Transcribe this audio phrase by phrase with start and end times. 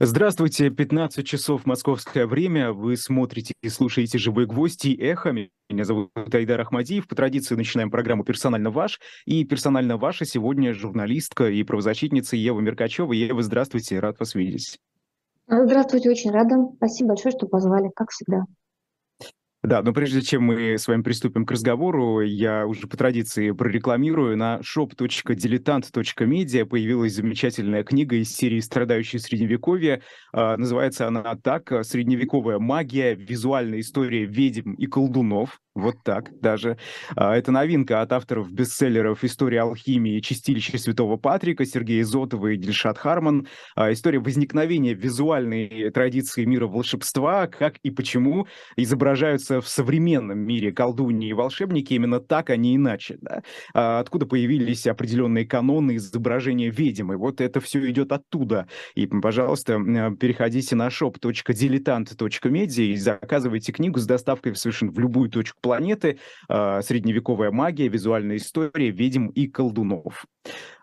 [0.00, 2.72] Здравствуйте, 15 часов московское время.
[2.72, 5.32] Вы смотрите и слушаете «Живой гвоздь» и «Эхо».
[5.32, 7.08] Меня зовут Айдар Ахмадиев.
[7.08, 9.00] По традиции начинаем программу «Персонально ваш».
[9.26, 13.12] И «Персонально ваша» сегодня журналистка и правозащитница Ева Меркачева.
[13.12, 14.78] Ева, здравствуйте, рад вас видеть.
[15.48, 16.54] Здравствуйте, очень рада.
[16.76, 18.44] Спасибо большое, что позвали, как всегда.
[19.64, 24.36] Да, но прежде чем мы с вами приступим к разговору, я уже по традиции прорекламирую.
[24.36, 30.02] На shop.diletant.media появилась замечательная книга из серии «Страдающие средневековье».
[30.32, 33.16] А, называется она так «Средневековая магия.
[33.16, 35.58] Визуальная история ведьм и колдунов».
[35.78, 36.76] Вот так даже.
[37.14, 40.18] А, это новинка от авторов бестселлеров «История алхимии.
[40.18, 43.46] Чистилище Святого Патрика» Сергея Изотова и Дильшат Харман.
[43.76, 51.30] А, история возникновения визуальной традиции мира волшебства, как и почему изображаются в современном мире колдуньи
[51.30, 53.18] и волшебники именно так, а не иначе.
[53.20, 53.44] Да?
[53.72, 57.16] А, откуда появились определенные каноны изображения ведьмы.
[57.16, 58.66] Вот это все идет оттуда.
[58.96, 59.78] И, пожалуйста,
[60.18, 67.50] переходите на shop.diletant.media и заказывайте книгу с доставкой совершенно в любую точку планеты, э, средневековая
[67.50, 70.24] магия, визуальная история, ведьм и колдунов.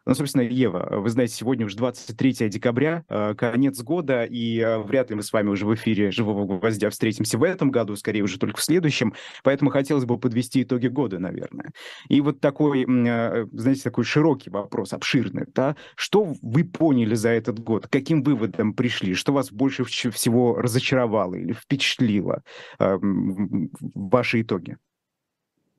[0.08, 5.10] Ну, собственно, Ева, вы знаете, сегодня уже 23 декабря, э, конец года, и э, вряд
[5.10, 8.38] ли мы с вами уже в эфире «Живого гвоздя» встретимся в этом году, скорее уже
[8.38, 11.72] только в следующем, поэтому хотелось бы подвести итоги года, наверное.
[12.08, 15.76] И вот такой, э, знаете, такой широкий вопрос, обширный, да?
[15.96, 17.88] Что вы поняли за этот год?
[17.88, 19.16] Каким выводом пришли?
[19.16, 22.44] Что вас больше всего разочаровало или впечатлило?
[22.80, 24.78] Ваши итоги.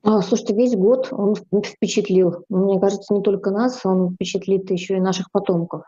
[0.09, 2.45] А, слушайте, весь год он впечатлил.
[2.47, 5.83] Мне кажется, не только нас, он впечатлит еще и наших потомков.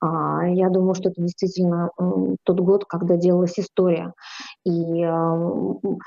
[0.00, 1.90] А, я думаю, что это действительно
[2.44, 4.12] тот год, когда делалась история.
[4.64, 5.52] И, а,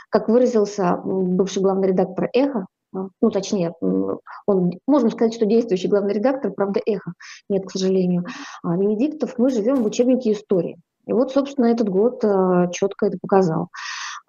[0.10, 3.74] как выразился бывший главный редактор «Эхо», ну, точнее,
[4.48, 7.14] он, можно сказать, что действующий главный редактор, правда, эхо
[7.48, 8.26] нет, к сожалению,
[8.64, 10.80] Венедиктов, мы живем в учебнике истории.
[11.06, 12.22] И вот, собственно, этот год
[12.72, 13.68] четко это показал.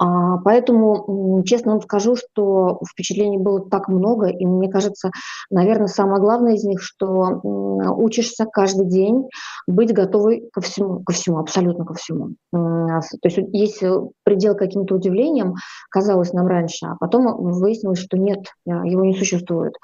[0.03, 5.11] А, поэтому, честно вам скажу, что впечатлений было так много, и мне кажется,
[5.51, 9.29] наверное, самое главное из них, что учишься каждый день
[9.67, 12.31] быть готовой ко всему, ко всему, абсолютно ко всему.
[12.51, 13.83] То есть есть
[14.25, 15.57] предел каким-то удивлением,
[15.91, 19.75] казалось нам раньше, а потом выяснилось, что нет, его не существует.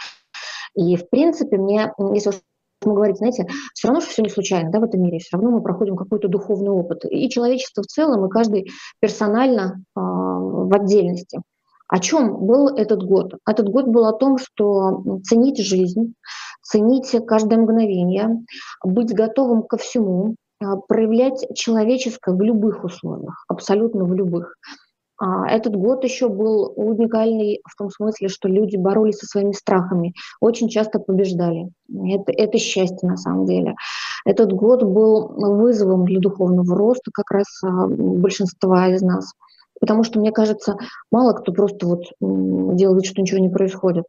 [0.75, 2.33] И, в принципе, мне, если
[2.85, 5.51] мы говорим, знаете, все равно, что все не случайно да, в этом мире, все равно
[5.51, 7.05] мы проходим какой-то духовный опыт.
[7.09, 8.71] И человечество в целом, и каждый
[9.01, 11.41] персонально э, в отдельности.
[11.89, 13.35] О чем был этот год?
[13.49, 16.15] Этот год был о том, что ценить жизнь,
[16.61, 18.45] ценить каждое мгновение,
[18.85, 24.57] быть готовым ко всему, а, проявлять человеческое в любых условиях, абсолютно в любых.
[25.19, 30.15] А, этот год еще был уникальный в том смысле, что люди боролись со своими страхами,
[30.41, 31.69] очень часто побеждали.
[31.89, 33.75] Это, это счастье на самом деле.
[34.25, 39.33] Этот год был вызовом для духовного роста как раз а, большинства из нас–
[39.81, 40.77] Потому что, мне кажется,
[41.11, 44.05] мало кто просто вот делает, что ничего не происходит.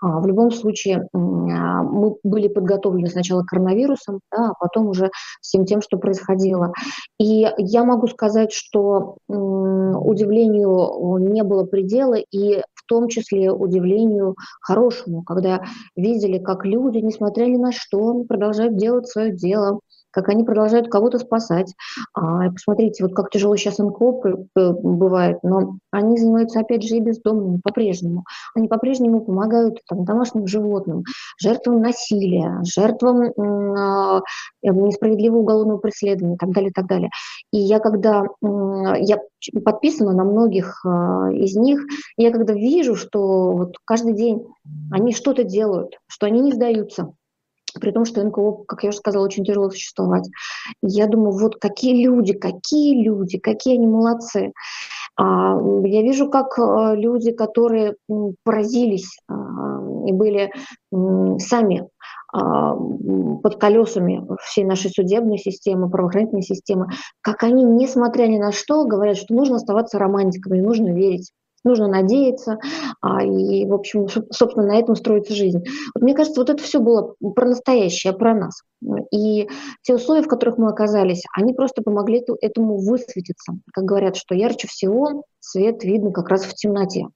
[0.00, 5.64] А в любом случае, а, мы были подготовлены сначала коронавирусом, да, а потом уже всем
[5.64, 6.72] тем, что происходило.
[7.18, 15.22] И я могу сказать, что удивлению не было предела, и в том числе удивлению хорошему,
[15.22, 15.62] когда
[15.96, 19.80] видели, как люди, несмотря ни на что, продолжают делать свое дело,
[20.12, 21.74] как они продолжают кого-то спасать.
[22.14, 27.60] А, посмотрите, вот как тяжело сейчас НКО бывает, но они занимаются, опять же, и бездомными
[27.62, 28.24] по-прежнему.
[28.54, 31.04] Они по-прежнему помогают там, домашним животным,
[31.40, 34.20] жертвам насилия, жертвам э,
[34.62, 37.10] несправедливого уголовного преследования и так далее, и так далее.
[37.52, 38.46] И я когда, э,
[39.00, 39.18] я
[39.64, 40.88] подписана на многих э,
[41.34, 41.80] из них,
[42.16, 44.46] я когда вижу, что вот каждый день
[44.90, 47.14] они что-то делают, что они не сдаются,
[47.80, 50.28] при том, что НКО, как я уже сказала, очень тяжело существовать.
[50.82, 54.52] Я думаю, вот какие люди, какие люди, какие они молодцы.
[55.16, 57.96] А, я вижу, как э, люди, которые
[58.44, 59.34] поразились а,
[60.06, 60.52] и были
[61.38, 61.88] сами
[62.32, 66.88] а, под колесами всей нашей судебной системы, правоохранительной системы,
[67.20, 71.30] как они, несмотря ни на что, говорят, что нужно оставаться романтиками, нужно верить
[71.64, 72.58] нужно надеяться,
[73.00, 75.64] а, и, в общем, собственно, на этом строится жизнь.
[75.94, 78.62] Вот мне кажется, вот это все было про настоящее, про нас.
[79.12, 79.48] И
[79.82, 83.54] те условия, в которых мы оказались, они просто помогли этому высветиться.
[83.72, 87.06] Как говорят, что ярче всего свет видно как раз в темноте.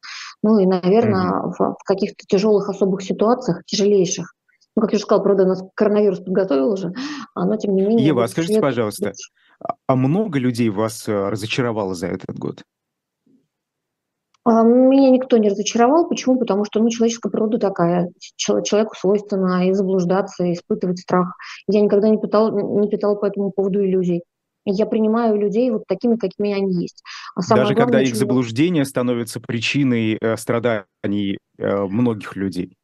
[0.42, 1.52] Ну и, наверное, mm-hmm.
[1.58, 4.32] в, в каких-то тяжелых особых ситуациях, тяжелейших,
[4.76, 6.92] ну, как я уже сказала, правда, нас коронавирус подготовил уже,
[7.34, 8.06] но тем не менее...
[8.06, 8.62] Ева, а скажите, свет...
[8.62, 9.12] пожалуйста,
[9.58, 12.62] а, а много людей вас э, разочаровало за этот год?
[14.46, 16.08] А, меня никто не разочаровал.
[16.08, 16.38] Почему?
[16.38, 18.10] Потому что ну, человеческая природа такая.
[18.36, 21.34] Человеку свойственно и заблуждаться, и испытывать страх.
[21.66, 24.22] Я никогда не питал, не питала по этому поводу иллюзий.
[24.64, 27.02] я принимаю людей вот такими, какими они есть.
[27.34, 32.76] А Даже главное, когда их заблуждение становится причиной э, страданий э, многих людей.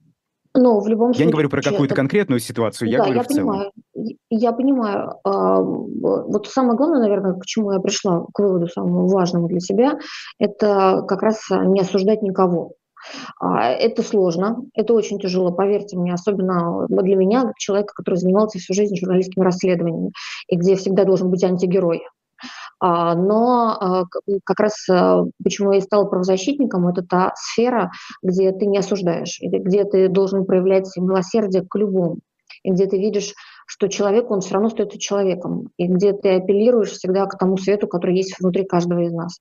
[0.54, 1.20] Но в любом случае...
[1.20, 4.18] Я не говорю про какую-то конкретную ситуацию, я да, говорю я в понимаю, целом.
[4.28, 5.14] Я понимаю.
[5.24, 9.98] А, вот самое главное, наверное, к чему я пришла, к выводу самому важному для себя,
[10.38, 12.72] это как раз не осуждать никого.
[13.40, 18.74] А, это сложно, это очень тяжело, поверьте мне, особенно для меня, человека, который занимался всю
[18.74, 20.12] жизнь журналистскими расследованиями,
[20.48, 22.02] и где всегда должен быть антигерой.
[22.84, 24.04] А, но а,
[24.44, 24.74] как раз
[25.42, 27.92] почему я и стала правозащитником, это та сфера,
[28.24, 32.18] где ты не осуждаешь, где ты должен проявлять милосердие к любому,
[32.64, 33.34] и где ты видишь,
[33.68, 37.86] что человек, он все равно остается человеком, и где ты апеллируешь всегда к тому свету,
[37.86, 39.38] который есть внутри каждого из нас.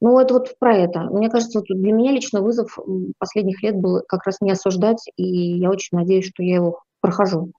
[0.00, 1.02] Ну, это вот про это.
[1.02, 2.76] Мне кажется, вот для меня лично вызов
[3.18, 7.52] последних лет был как раз не осуждать, и я очень надеюсь, что я его прохожу.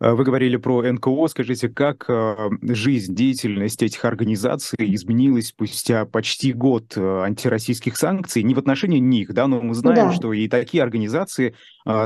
[0.00, 1.28] Э, вы говорили про НКО.
[1.28, 8.42] Скажите, как э, жизнь, деятельность этих организаций изменилась спустя почти год э, антироссийских санкций?
[8.42, 10.12] Не в отношении них, да, но мы знаем, да.
[10.12, 11.54] что и такие организации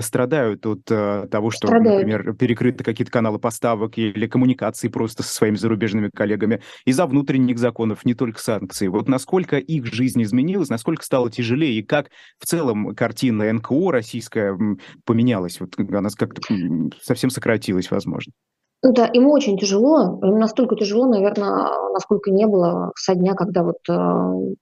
[0.00, 2.06] страдают от того, что, страдают.
[2.06, 8.04] например, перекрыты какие-то каналы поставок или коммуникации просто со своими зарубежными коллегами из-за внутренних законов,
[8.04, 8.86] не только санкций.
[8.86, 14.56] Вот насколько их жизнь изменилась, насколько стало тяжелее, и как в целом картина НКО российская
[15.04, 15.58] поменялась?
[15.58, 16.40] Вот она как-то
[17.02, 18.32] совсем сократилась быть возможно.
[18.82, 24.54] Да, ему очень тяжело, настолько тяжело, наверное, насколько не было со дня, когда вот э,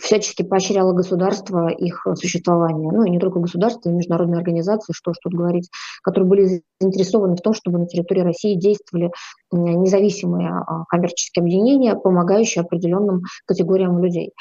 [0.00, 2.90] всячески поощряло государство их существование.
[2.92, 5.70] Ну и не только государство, и международные организации, что ж тут говорить,
[6.02, 9.12] которые были заинтересованы в том, чтобы на территории России действовали
[9.52, 14.32] независимые а, коммерческие объединения, помогающие определенным категориям людей.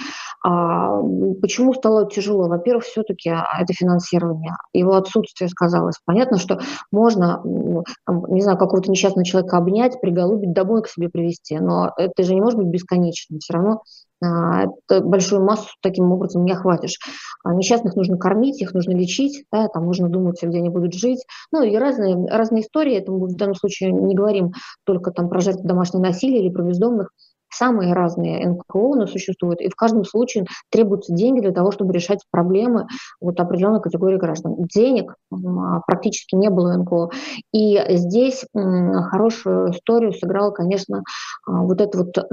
[0.43, 1.01] А
[1.41, 2.47] почему стало тяжело?
[2.47, 5.95] Во-первых, все-таки это финансирование, его отсутствие сказалось.
[6.05, 6.59] Понятно, что
[6.91, 12.33] можно, не знаю, какого-то несчастного человека обнять, приголубить, домой к себе привести, но это же
[12.33, 13.39] не может быть бесконечным.
[13.39, 16.97] Все равно а, большую массу таким образом не охватишь.
[17.43, 21.25] А несчастных нужно кормить, их нужно лечить, да, там нужно думать, где они будут жить.
[21.51, 24.51] Ну и разные, разные истории, это мы в данном случае не говорим
[24.85, 27.11] только там про жертв домашнего насилия или про бездомных,
[27.51, 32.19] Самые разные НКО у существуют, и в каждом случае требуются деньги для того, чтобы решать
[32.31, 32.87] проблемы
[33.19, 34.55] вот определенной категории граждан.
[34.73, 37.09] Денег а, практически не было НКО.
[37.53, 41.03] И здесь хорошую историю сыграла, конечно,
[41.47, 42.23] а, вот эта вот а,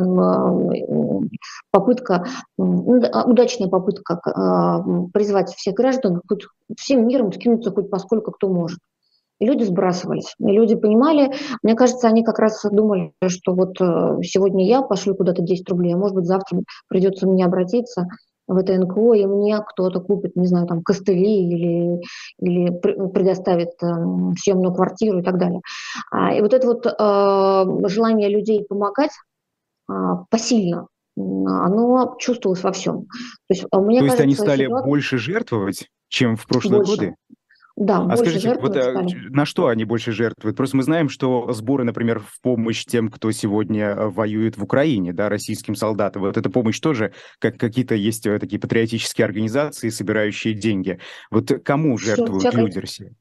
[1.71, 2.27] попытка,
[2.57, 4.21] удачная попытка
[5.13, 6.47] призвать всех граждан хоть
[6.77, 8.79] всем миром скинуться хоть поскольку кто может.
[9.39, 10.35] И люди сбрасывались.
[10.39, 15.15] И люди понимали, мне кажется, они как раз думали, что вот э, сегодня я пошлю
[15.15, 18.07] куда-то 10 рублей, а может быть завтра придется мне обратиться
[18.49, 22.01] в это НКО, и мне кто-то купит, не знаю, там, костыли или,
[22.39, 23.87] или предоставит э,
[24.39, 25.61] съемную квартиру и так далее.
[26.13, 29.13] А, и вот это вот э, желание людей помогать
[29.91, 29.93] э,
[30.31, 30.87] посильно,
[31.17, 33.07] оно чувствовалось во всем.
[33.49, 34.87] То есть, мне То кажется, есть они стали ситуация...
[34.87, 36.93] больше жертвовать, чем в прошлые больше.
[36.93, 37.15] годы?
[37.77, 40.57] Да, а скажите, вот а, на что они больше жертвуют?
[40.57, 45.13] Просто мы знаем, что сборы, например, в помощь тем, кто сегодня э, воюет в Украине,
[45.13, 50.55] да, российским солдатам, вот эта помощь тоже, как какие-то есть э, такие патриотические организации, собирающие
[50.55, 51.01] деньги.
[51.31, 53.15] Вот кому жертвуют Все, люди России?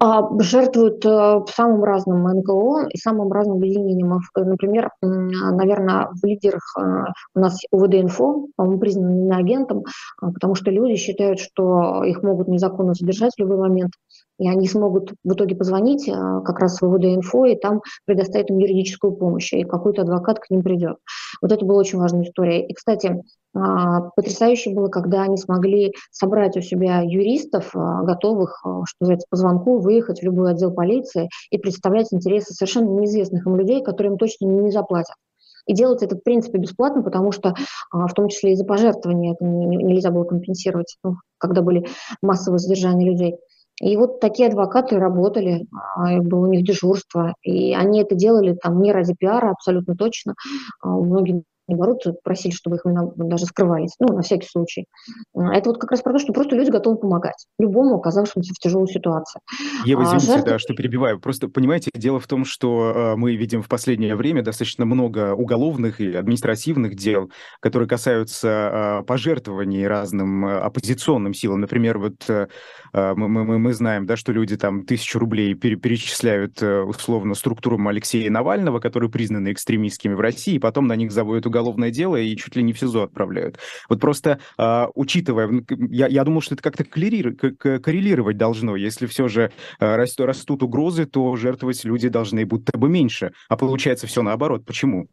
[0.00, 4.18] А, жертвуют э, самым разным НКО и самым разным объединениям.
[4.34, 6.74] Например, наверное, в лидерах
[7.34, 9.84] у нас УВД-инфо, по-моему, признан агентом,
[10.18, 13.92] потому что люди считают, что их могут незаконно задержать в любой момент, момент,
[14.38, 18.58] и они смогут в итоге позвонить а, как раз в ВВД-инфо, и там предоставить им
[18.58, 20.96] юридическую помощь, и какой-то адвокат к ним придет.
[21.40, 22.66] Вот это была очень важная история.
[22.66, 23.22] И, кстати,
[23.54, 29.36] а, потрясающе было, когда они смогли собрать у себя юристов, а, готовых, что называется, по
[29.36, 34.18] звонку выехать в любой отдел полиции и представлять интересы совершенно неизвестных им людей, которые им
[34.18, 35.14] точно не заплатят.
[35.66, 37.54] И делать это, в принципе, бесплатно, потому что
[37.90, 41.86] в том числе и за пожертвования это нельзя было компенсировать, ну, когда были
[42.20, 43.38] массовые задержания людей.
[43.80, 45.66] И вот такие адвокаты работали,
[45.96, 50.34] а, было у них дежурство, и они это делали там не ради пиара, абсолютно точно.
[50.80, 54.86] А, многие наоборот, просили, чтобы их имена даже скрывались, ну, на всякий случай.
[55.34, 58.58] А, это вот как раз про то, что просто люди готовы помогать любому, оказавшемуся в
[58.58, 59.40] тяжелой ситуации.
[59.84, 60.46] Ева, извините, а жертв...
[60.46, 61.20] да, что перебиваю.
[61.20, 66.00] Просто, понимаете, дело в том, что э, мы видим в последнее время достаточно много уголовных
[66.00, 67.30] и административных дел,
[67.60, 71.60] которые касаются э, пожертвований разным э, оппозиционным силам.
[71.60, 72.14] Например, вот
[72.92, 78.30] мы, мы, мы знаем, да, что люди там тысячу рублей пере перечисляют условно структурам Алексея
[78.30, 82.56] Навального, которые признаны экстремистскими в России, и потом на них заводят уголовное дело и чуть
[82.56, 83.58] ли не в СИЗО отправляют.
[83.88, 88.74] Вот просто э, учитывая, я, я думал, что это как-то коррелировать должно.
[88.74, 93.32] Если все же э, растут, растут угрозы, то жертвовать люди должны будто бы меньше.
[93.48, 94.64] А получается все наоборот.
[94.66, 95.06] Почему?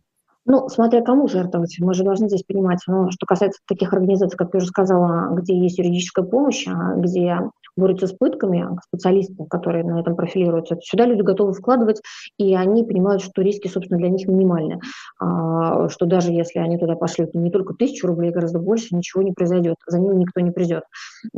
[0.46, 4.50] Ну, смотря кому жертвовать, мы же должны здесь понимать, ну, что касается таких организаций, как
[4.54, 7.38] я уже сказала, где есть юридическая помощь, а, где
[7.78, 12.02] борются с пытками, специалисты, которые на этом профилируются, сюда люди готовы вкладывать,
[12.38, 14.80] и они понимают, что риски, собственно, для них минимальны,
[15.20, 19.32] а, что даже если они туда пошлют не только тысячу рублей, гораздо больше, ничего не
[19.32, 20.84] произойдет, за ними никто не придет.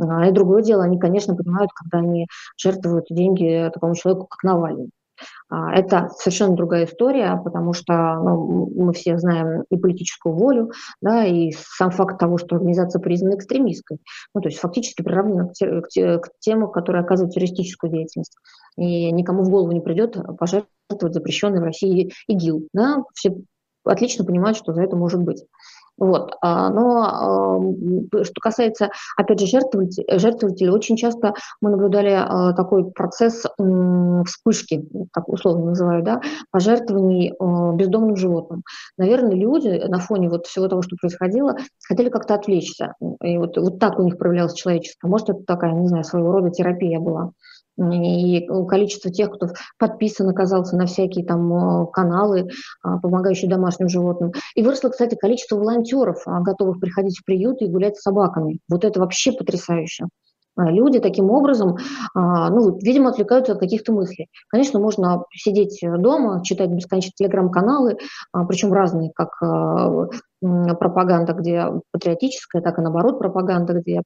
[0.00, 2.26] А, и другое дело, они, конечно, понимают, когда они
[2.56, 4.90] жертвуют деньги такому человеку, как Навальный.
[5.48, 11.24] А, это совершенно другая история, потому что ну, мы все знаем и политическую волю, да,
[11.24, 13.98] и сам факт того, что организация признана экстремистской,
[14.34, 18.36] ну, то есть фактически приравнена к, те, к, тем, которые оказывают террористическую деятельность.
[18.76, 22.68] И никому в голову не придет пожертвовать запрещенный в России ИГИЛ.
[22.72, 23.04] Да?
[23.14, 23.36] Все
[23.84, 25.44] отлично понимают, что за это может быть.
[25.96, 26.36] Вот.
[26.40, 27.74] А, но
[28.22, 33.44] что касается, опять же, жертвователей, жертвователей очень часто мы наблюдали а, такой процесс
[34.26, 36.20] вспышки, так условно называю, да,
[36.50, 37.32] пожертвований
[37.76, 38.62] бездомным животным.
[38.98, 42.94] Наверное, люди на фоне вот всего того, что происходило, хотели как-то отвлечься.
[43.22, 45.08] И вот, вот так у них проявлялось человечество.
[45.08, 47.30] Может, это такая, не знаю, своего рода терапия была
[47.78, 52.48] и количество тех, кто подписан оказался на всякие там э, каналы,
[52.82, 54.32] а, помогающие домашним животным.
[54.54, 58.58] И выросло, кстати, количество волонтеров, а, готовых приходить в приюты и гулять с собаками.
[58.68, 60.06] Вот это вообще потрясающе.
[60.56, 61.76] А, люди таким образом,
[62.14, 64.28] ну, видимо, отвлекаются от каких-то мыслей.
[64.48, 67.98] Конечно, можно сидеть дома, читать бесконечные телеграм-каналы,
[68.48, 69.40] причем разные, как
[70.40, 74.02] пропаганда, где патриотическая, так и наоборот пропаганда, где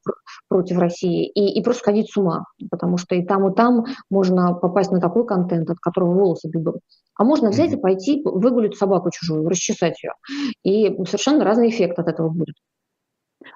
[0.48, 4.54] против России, и, и просто ходить с ума, потому что и там, и там можно
[4.54, 6.76] попасть на такой контент, от которого волосы дыбом.
[7.16, 10.12] А можно взять и пойти выгулить собаку чужую, расчесать ее.
[10.62, 12.54] И совершенно разный эффект от этого будет.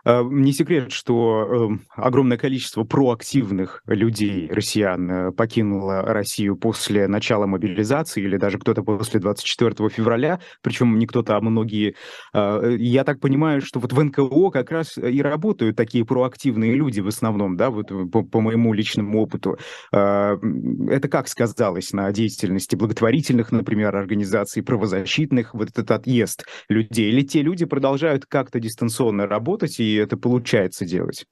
[0.05, 7.47] А, не секрет, что эм, огромное количество проактивных людей, россиян, э, покинуло Россию после начала
[7.47, 11.95] мобилизации или даже кто-то после 24 февраля, причем не кто-то, а многие.
[12.35, 17.01] Э, я так понимаю, что вот в НКО как раз и работают такие проактивные люди
[17.01, 19.59] в основном, да, вот э, по, по моему личному опыту.
[19.93, 27.11] Это как сказалось на деятельности благотворительных, например, организаций правозащитных, вот этот отъезд людей?
[27.11, 31.27] Или те люди продолжают как-то дистанционно работать и это получается делать?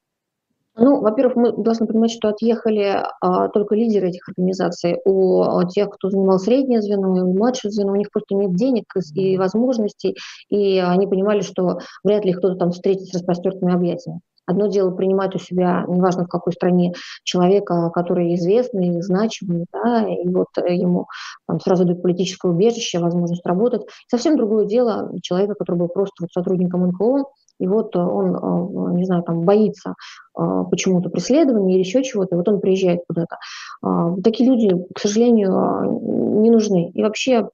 [0.75, 4.99] Ну, во-первых, мы должны понимать, что отъехали а, только лидеры этих организаций.
[5.03, 8.85] У а, тех, кто занимал среднее звено и младшее звено, у них просто нет денег
[9.13, 10.15] и возможностей,
[10.49, 14.21] и они понимали, что вряд ли кто-то там встретит с распростертыми объятиями.
[14.47, 16.93] Одно дело принимать у себя, неважно в какой стране,
[17.23, 21.07] человека, который известный, значимый, да, и вот ему
[21.47, 23.83] там, сразу дают политическое убежище, возможность работать.
[24.09, 27.25] Совсем другое дело человека, который был просто вот сотрудником НКО,
[27.61, 29.93] и вот он, э, не знаю, там боится
[30.37, 33.37] э, почему-то преследования или еще чего-то, и вот он приезжает куда-то.
[33.83, 36.89] А, такие люди, к сожалению, не нужны.
[36.93, 37.49] И вообще,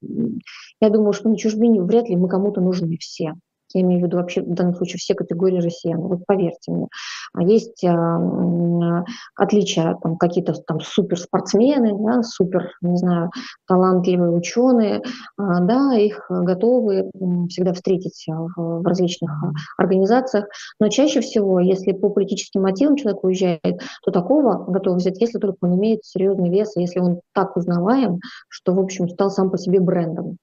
[0.79, 3.33] я думаю, что на чужбине вряд ли мы кому-то нужны все.
[3.73, 5.99] Я имею в виду вообще в данном случае все категории россиян.
[5.99, 6.87] Вот поверьте мне.
[7.33, 9.03] А есть а,
[9.35, 13.29] отличия, там какие-то там суперспортсмены, да, супер, не знаю,
[13.67, 15.01] талантливые ученые,
[15.37, 17.11] а, да, их готовы
[17.49, 19.31] всегда встретить в, в различных
[19.77, 20.45] организациях.
[20.79, 25.57] Но чаще всего, если по политическим мотивам человек уезжает, то такого готовы взять, если только
[25.61, 28.19] он имеет серьезный вес, если он так узнаваем,
[28.49, 30.37] что, в общем, стал сам по себе брендом.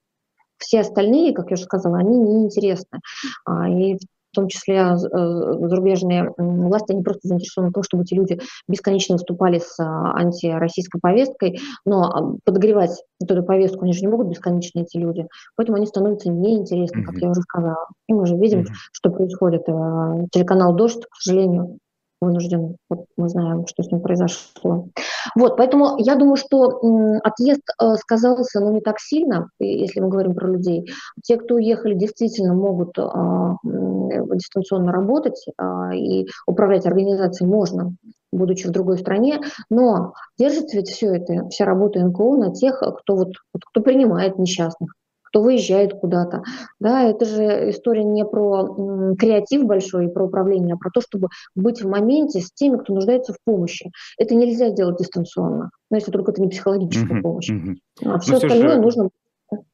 [0.65, 2.99] Все остальные, как я уже сказала, они неинтересны.
[3.45, 3.99] А, и в
[4.35, 9.59] том числе э, зарубежные власти, они просто заинтересованы в том, чтобы эти люди бесконечно выступали
[9.59, 14.97] с а, антироссийской повесткой, но а, подогревать эту повестку они же не могут бесконечно, эти
[14.97, 17.21] люди, поэтому они становятся неинтересны, как mm-hmm.
[17.21, 17.87] я уже сказала.
[18.09, 18.73] И мы же видим, mm-hmm.
[18.91, 19.69] что происходит.
[19.69, 21.77] Э, телеканал «Дождь», к сожалению,
[22.25, 24.87] вынужден, вот мы знаем, что с ним произошло.
[25.35, 26.81] Вот, поэтому я думаю, что
[27.23, 30.89] отъезд э, сказался, но не так сильно, если мы говорим про людей.
[31.23, 37.95] Те, кто уехали, действительно могут а, дистанционно работать, а, и управлять организацией можно,
[38.31, 39.39] будучи в другой стране,
[39.69, 44.93] но держится ведь все это, вся работа НКО на тех, кто, вот, кто принимает несчастных,
[45.35, 46.43] кто выезжает куда-то.
[46.79, 51.81] Да, это же история не про креатив большой, про управление, а про то, чтобы быть
[51.81, 53.91] в моменте с теми, кто нуждается в помощи.
[54.17, 57.51] Это нельзя сделать дистанционно, но если только это не психологическая mm-hmm, помощь.
[57.51, 57.75] Mm-hmm.
[58.05, 58.81] А все остальное же...
[58.81, 59.09] нужно...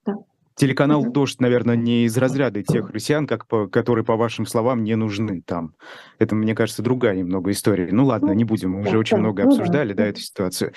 [0.04, 0.16] Да
[0.62, 4.96] Телеканал «Дождь», наверное, не из разряда тех россиян, как по, которые, по вашим словам, не
[4.96, 5.74] нужны там.
[6.20, 7.90] Это, мне кажется, другая немного история.
[7.92, 10.74] Ну ладно, не будем, мы уже очень много обсуждали, да, эту ситуацию.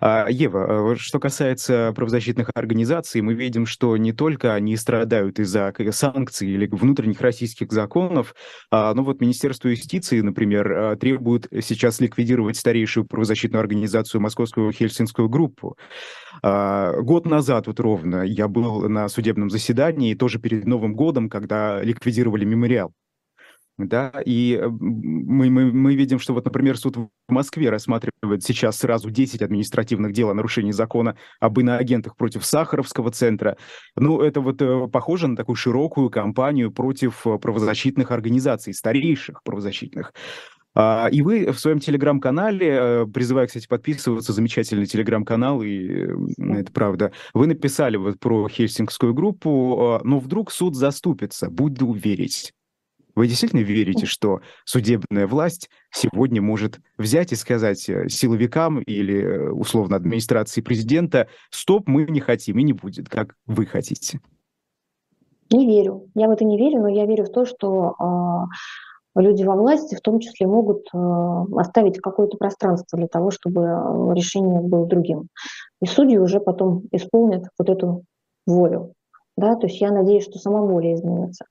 [0.00, 5.72] А, Ева, а, что касается правозащитных организаций, мы видим, что не только они страдают из-за
[5.92, 8.34] санкций или внутренних российских законов,
[8.72, 15.28] а, но вот Министерство юстиции, например, а, требует сейчас ликвидировать старейшую правозащитную организацию Московскую Хельсинскую
[15.28, 15.78] группу.
[16.40, 22.44] Год назад вот ровно я был на судебном заседании, тоже перед Новым годом, когда ликвидировали
[22.44, 22.92] мемориал.
[23.76, 29.08] Да, и мы, мы, мы видим, что вот, например, суд в Москве рассматривает сейчас сразу
[29.08, 33.56] 10 административных дел о нарушении закона об иноагентах против Сахаровского центра.
[33.94, 40.12] Ну, это вот э, похоже на такую широкую кампанию против э, правозащитных организаций, старейших правозащитных.
[40.80, 46.06] А, и вы в своем телеграм-канале, э, призываю, кстати, подписываться, замечательный телеграм-канал, и
[46.38, 52.52] это правда, вы написали вот про Хельсингскую группу, а, но вдруг суд заступится, буду верить.
[53.16, 59.50] Вы действительно верите, что судебная власть сегодня может взять и сказать э, силовикам или э,
[59.50, 64.20] условно администрации президента, стоп, мы не хотим и не будет, как вы хотите?
[65.50, 66.08] Не верю.
[66.14, 67.96] Я в это не верю, но я верю в то, что
[69.20, 74.14] люди во власти в том числе могут э, оставить какое-то пространство для того, чтобы э,
[74.14, 75.28] решение было другим.
[75.82, 78.04] И судьи уже потом исполнят вот эту
[78.46, 78.92] волю.
[79.36, 81.44] Да, то есть я надеюсь, что сама воля изменится.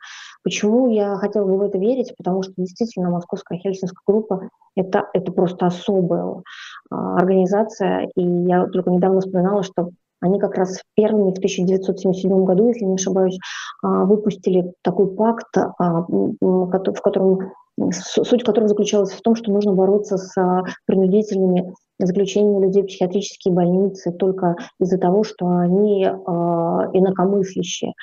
[0.44, 2.14] Почему я хотела бы в это верить?
[2.18, 6.44] Потому что действительно Московская Хельсинская группа это, это просто особая
[6.90, 8.10] а, организация.
[8.16, 12.96] И я только недавно вспоминала, что они как раз первыми в 1977 году, если не
[12.96, 13.40] ошибаюсь,
[13.84, 16.06] а, выпустили такой пакт, а,
[16.42, 17.52] в котором
[17.92, 23.54] суть которого заключалась в том, что нужно бороться с а, принудительными заключениями людей в психиатрические
[23.54, 27.94] больницы только из-за того, что они э, инакомыслящие.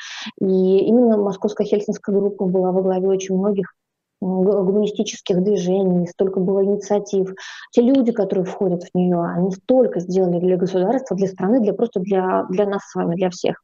[0.40, 3.72] И именно Московская Хельсинская группа была во главе очень многих
[4.20, 7.34] гуманистических движений, столько было инициатив.
[7.72, 12.00] Те люди, которые входят в нее, они столько сделали для государства, для страны, для просто
[12.00, 13.62] для, для нас с вами, для всех.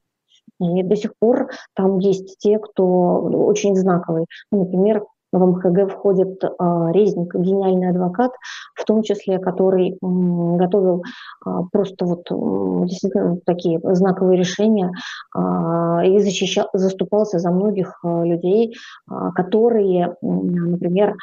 [0.60, 4.26] И до сих пор там есть те, кто очень знаковый.
[4.52, 8.32] Ну, например, в МХГ входит а, Резник, гениальный адвокат,
[8.74, 11.02] в том числе, который готовил
[11.44, 12.26] а, просто вот
[12.88, 14.92] действительно такие знаковые решения
[15.34, 18.74] а, и защищал, заступался за многих людей,
[19.34, 21.14] которые, например,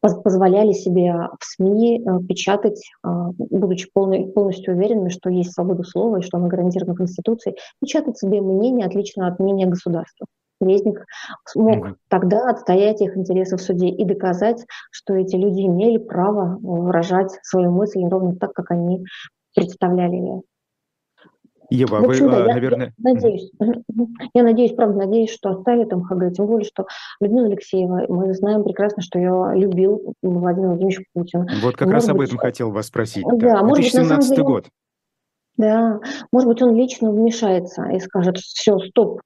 [0.00, 6.48] позволяли себе в СМИ печатать, будучи полностью уверенными, что есть свобода слова и что она
[6.48, 10.26] гарантирована Конституцией, печатать себе мнение, отлично от мнения государства.
[10.60, 11.04] Резник
[11.46, 16.58] смог mm тогда отстоять их интересы в суде и доказать, что эти люди имели право
[16.60, 19.04] выражать свою мысль ровно так, как они
[19.54, 20.42] представляли ее.
[21.70, 22.92] Ева, в вы, я, наверное...
[22.98, 23.50] Я надеюсь,
[24.34, 26.86] я надеюсь, правда, надеюсь, что оставит МХГ, тем более, что
[27.20, 31.46] Людмила Алексеева, мы знаем прекрасно, что ее любил Владимир Владимирович Путин.
[31.62, 33.24] Вот как может раз об этом быть, хотел вас спросить.
[33.24, 33.62] Да, да.
[33.62, 34.66] может быть, на самом деле, год.
[35.56, 36.00] Да,
[36.32, 39.20] может быть, он лично вмешается и скажет, все, стоп,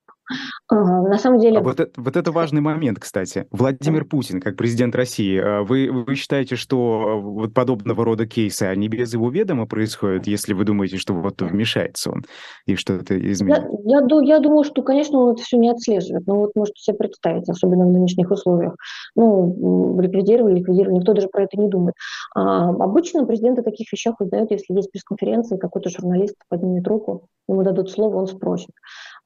[0.70, 1.58] на самом деле...
[1.58, 3.46] А вот, это, вот это важный момент, кстати.
[3.50, 8.88] Владимир Путин, как президент России, а вы, вы считаете, что вот подобного рода кейсы, они
[8.88, 12.24] без его ведома происходят, если вы думаете, что вот вмешается он
[12.66, 13.64] и что-то изменит?
[13.84, 16.26] Я, я, я думаю, что, конечно, он это все не отслеживает.
[16.26, 18.76] Но вот можете себе представить, особенно в нынешних условиях.
[19.14, 21.94] Ну, ликвидировали, ликвидировали, никто даже про это не думает.
[22.34, 27.62] А, обычно президент о таких вещах узнает, если есть пресс-конференция, какой-то журналист поднимет руку, ему
[27.62, 28.70] дадут слово, он спросит.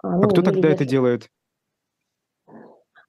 [0.03, 1.31] А, ну, а кто тогда это делает?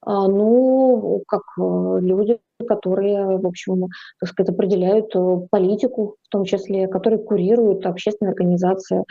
[0.02, 3.88] А, ну, как э, люди, которые, в общем,
[4.20, 9.06] так сказать, определяют э, политику, в том числе, которые курируют общественные организации.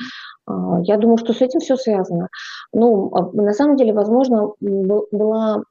[0.47, 2.29] А, я думаю, что с этим все связано.
[2.73, 5.63] Ну, а, на самом деле, возможно, была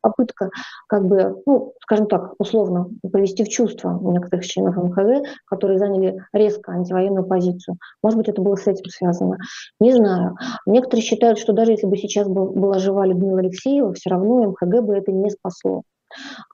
[0.00, 0.50] попытка,
[0.88, 6.72] как бы, ну, скажем так, условно, повести в чувство некоторых членов МХГ, которые заняли резко
[6.72, 7.76] антивоенную позицию.
[8.02, 9.38] Может быть, это было с этим связано.
[9.80, 10.36] Не знаю.
[10.66, 14.96] Некоторые считают, что даже если бы сейчас была жива Людмила Алексеева, все равно МХГ бы
[14.96, 15.82] это не спасло.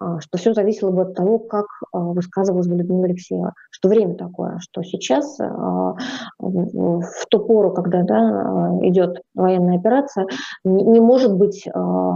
[0.00, 4.14] А, что все зависело бы от того, как а, высказывалась бы Людмила Алексеева, что время
[4.14, 5.94] такое, что сейчас, а,
[6.38, 10.26] в ту пору, когда да, идет военная операция,
[10.64, 11.66] не может быть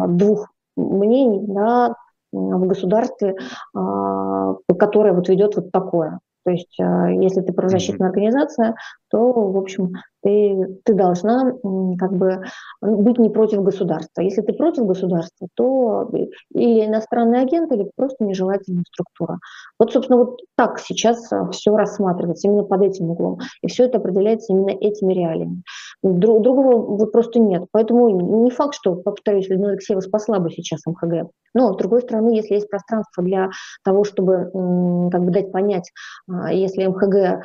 [0.09, 1.95] двух мнений да,
[2.33, 3.37] в государстве,
[3.73, 6.21] которое вот ведет вот такое.
[6.45, 8.75] То есть, если ты правозащитная организация,
[9.11, 11.53] то, в общем, ты, ты должна
[11.99, 12.43] как бы
[12.81, 14.21] быть не против государства.
[14.21, 16.11] Если ты против государства, то
[16.53, 19.39] или иностранный агент, или просто нежелательная структура.
[19.79, 23.39] Вот, собственно, вот так сейчас а, все рассматривается, именно под этим углом.
[23.63, 25.63] И все это определяется именно этими реалиями.
[26.03, 27.65] Друг, другого вот просто нет.
[27.73, 31.31] Поэтому не факт, что, повторюсь, Людмила Алексеева спасла бы сейчас МХГ.
[31.53, 33.51] Но, с другой стороны, если есть пространство для
[33.83, 34.51] того, чтобы
[35.11, 35.91] как бы дать понять,
[36.29, 37.45] а, если МХГ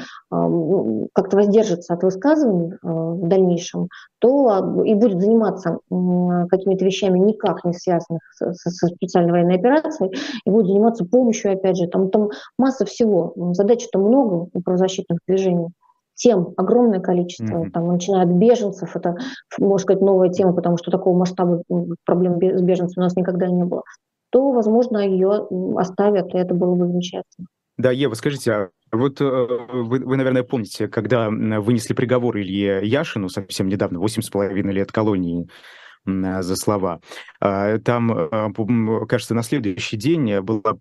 [1.13, 8.21] как-то воздержится от высказываний в дальнейшем, то и будет заниматься какими-то вещами никак не связанных
[8.35, 13.33] со, со специальной военной операцией, и будет заниматься помощью, опять же, там, там масса всего.
[13.53, 15.69] Задач-то много у правозащитных движений
[16.15, 17.71] тем огромное количество, mm-hmm.
[17.71, 19.17] там, начиная от беженцев, это,
[19.59, 21.61] можно сказать, новая тема, потому что такого масштаба
[22.05, 23.83] проблем с беженцами у нас никогда не было,
[24.31, 25.47] то, возможно, ее
[25.77, 27.47] оставят, и это было бы замечательно.
[27.77, 33.27] Да, Ева, скажите, а вот э, вы, вы, наверное, помните, когда вынесли приговор Илье Яшину
[33.27, 35.49] совсем недавно, 8,5 лет колонии
[36.05, 36.99] за слова.
[37.39, 40.77] А, там, а, кажется, на следующий день была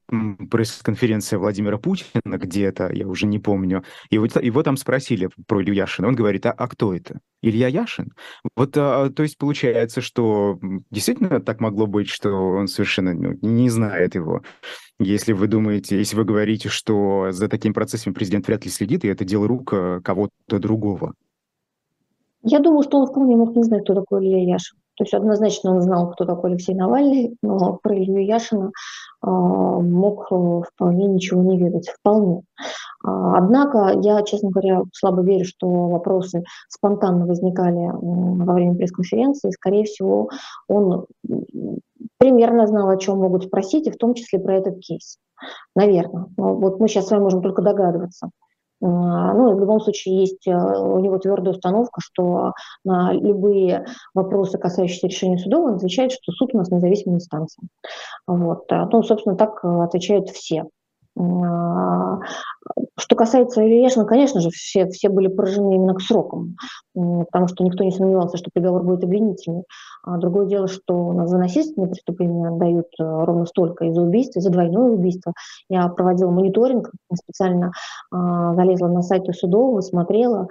[0.51, 5.75] пресс-конференция Владимира Путина где-то, я уже не помню, и вот его там спросили про Илью
[5.75, 6.09] Яшина.
[6.09, 7.21] Он говорит, а, а кто это?
[7.43, 8.13] Илья Яшин?
[8.57, 10.59] Вот, то есть получается, что
[10.91, 14.43] действительно так могло быть, что он совершенно ну, не знает его.
[14.99, 19.09] Если вы думаете, если вы говорите, что за такими процессами президент вряд ли следит, и
[19.09, 21.15] это дело рук э, кого-то другого.
[22.43, 24.79] Я думаю, что он вполне мог не знать, кто такой Илья Яшин.
[24.97, 30.27] То есть однозначно он знал, кто такой Алексей Навальный, но про Илью Яшина э, мог
[30.31, 31.89] э, вполне ничего не ведать.
[31.89, 32.43] Вполне.
[33.05, 39.51] А, однако я, честно говоря, слабо верю, что вопросы спонтанно возникали во время пресс-конференции.
[39.51, 40.31] Скорее всего,
[40.69, 41.07] он
[42.19, 45.19] примерно знал, о чем могут спросить, и в том числе про этот кейс.
[45.75, 46.27] Наверное.
[46.37, 48.31] Но вот мы сейчас с вами можем только догадываться.
[48.83, 48.87] А,
[49.35, 52.53] ну, в любом случае есть э, у него твердая установка, что
[52.85, 57.67] на любые вопросы, касающиеся решения судов, он отвечает, что суд у нас независимая инстанция.
[58.27, 58.71] Вот.
[58.71, 60.65] А, ну, собственно, так э, отвечают все.
[61.17, 62.19] А,
[62.99, 66.57] что касается Ильяшина, конечно же, все, все были поражены именно к срокам,
[66.95, 69.65] потому что никто не сомневался, что приговор будет обвинительный.
[70.03, 74.43] А другое дело, что за насильственные преступления дают э, ровно столько, и за убийство, и
[74.43, 75.33] за двойное убийство.
[75.69, 77.73] Я проводила мониторинг, специально
[78.11, 80.49] а, залезла на сайты судов, смотрела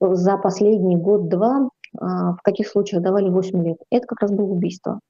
[0.00, 3.78] за последний год-два, в каких случаях давали 8 лет.
[3.90, 5.00] Это как раз было убийство.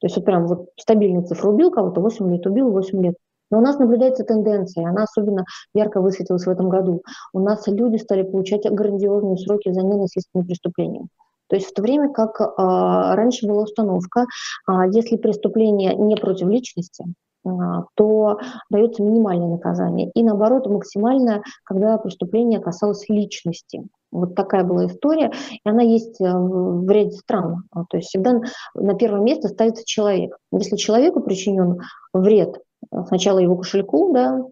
[0.00, 3.14] То есть вот прям вот стабильная цифра убил кого-то, 8 лет убил, 8 лет.
[3.50, 7.02] Но у нас наблюдается тенденция, она особенно ярко высветилась в этом году.
[7.32, 11.06] У нас люди стали получать грандиозные сроки за ненасильственные преступления.
[11.48, 14.26] То есть в то время как э, раньше была установка,
[14.68, 17.04] э, если преступление не против личности,
[17.44, 17.50] э,
[17.94, 18.38] то
[18.70, 20.10] дается минимальное наказание.
[20.14, 23.82] И наоборот, максимальное, когда преступление касалось личности.
[24.10, 27.64] Вот такая была история, и она есть в ряде стран.
[27.90, 28.40] То есть всегда
[28.74, 30.34] на первое место ставится человек.
[30.50, 31.80] Если человеку причинен
[32.14, 32.58] вред,
[33.06, 34.42] сначала его кошельку, да,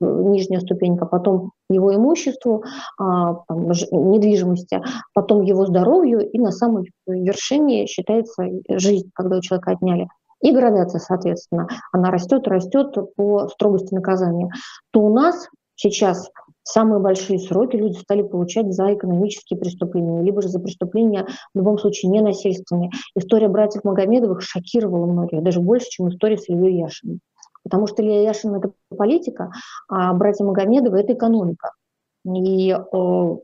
[0.00, 2.64] нижняя ступенька, потом его имуществу,
[2.98, 4.82] а, там, недвижимости,
[5.14, 10.08] потом его здоровью, и на самой вершине считается жизнь, когда у человека отняли.
[10.42, 14.50] И градация, соответственно, она растет, растет по строгости наказания.
[14.90, 16.28] То у нас сейчас
[16.64, 21.78] самые большие сроки люди стали получать за экономические преступления, либо же за преступления, в любом
[21.78, 22.90] случае, ненасильственные.
[23.16, 27.20] История братьев Магомедовых шокировала многих, даже больше, чем история с Ильей Яшиным.
[27.64, 29.50] Потому что Илья Яшин– это политика,
[29.88, 31.70] а братья Магомедовы– это экономика.
[32.24, 33.36] И, э,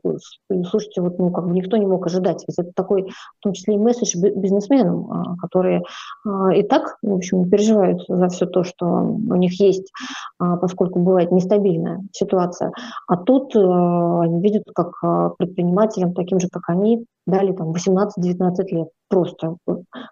[0.69, 2.45] слушайте, вот, ну, как бы никто не мог ожидать.
[2.47, 5.83] Ведь это такой, в том числе и месседж бизнесменам, а, которые
[6.25, 9.91] а, и так, в общем, переживают за все то, что у них есть,
[10.39, 12.71] а, поскольку бывает нестабильная ситуация.
[13.07, 14.93] А тут э, они видят, как
[15.37, 18.87] предпринимателям, таким же, как они, дали там 18-19 лет.
[19.09, 19.57] Просто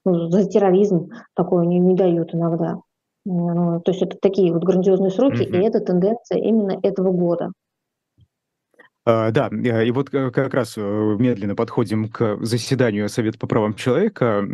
[0.03, 2.79] ну, за терроризм такое не, не дают иногда.
[3.29, 5.61] Ну, то есть это такие вот грандиозные сроки, mm-hmm.
[5.61, 7.51] и это тенденция именно этого года.
[9.09, 10.81] А, да, э, и вот э, как раз э,
[11.17, 14.45] медленно подходим к заседанию Совета по правам человека,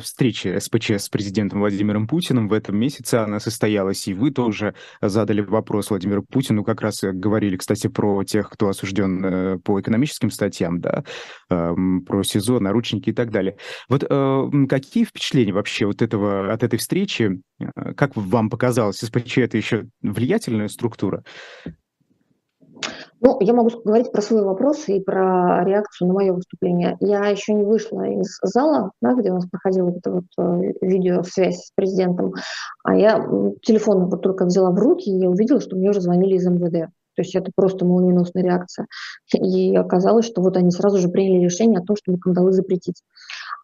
[0.00, 5.42] встрече СПЧ с президентом Владимиром Путиным в этом месяце она состоялась, и вы тоже задали
[5.42, 11.04] вопрос Владимиру Путину, как раз говорили, кстати, про тех, кто осужден по экономическим статьям, да,
[11.48, 13.58] про СИЗО, наручники и так далее.
[13.88, 14.02] Вот
[14.68, 17.40] какие впечатления вообще вот этого, от этой встречи,
[17.96, 21.22] как вам показалось, СПЧ это еще влиятельная структура?
[23.22, 26.96] Ну, я могу говорить про свой вопрос и про реакцию на мое выступление.
[27.00, 31.66] Я еще не вышла из зала, да, где у нас проходила эта вот э, видеосвязь
[31.66, 32.32] с президентом,
[32.82, 33.18] а я
[33.62, 36.90] телефон вот только взяла в руки, и увидела, что мне уже звонили из МВД.
[37.16, 38.86] То есть это просто молниеносная реакция.
[39.34, 43.02] И оказалось, что вот они сразу же приняли решение о том, чтобы кандалы запретить.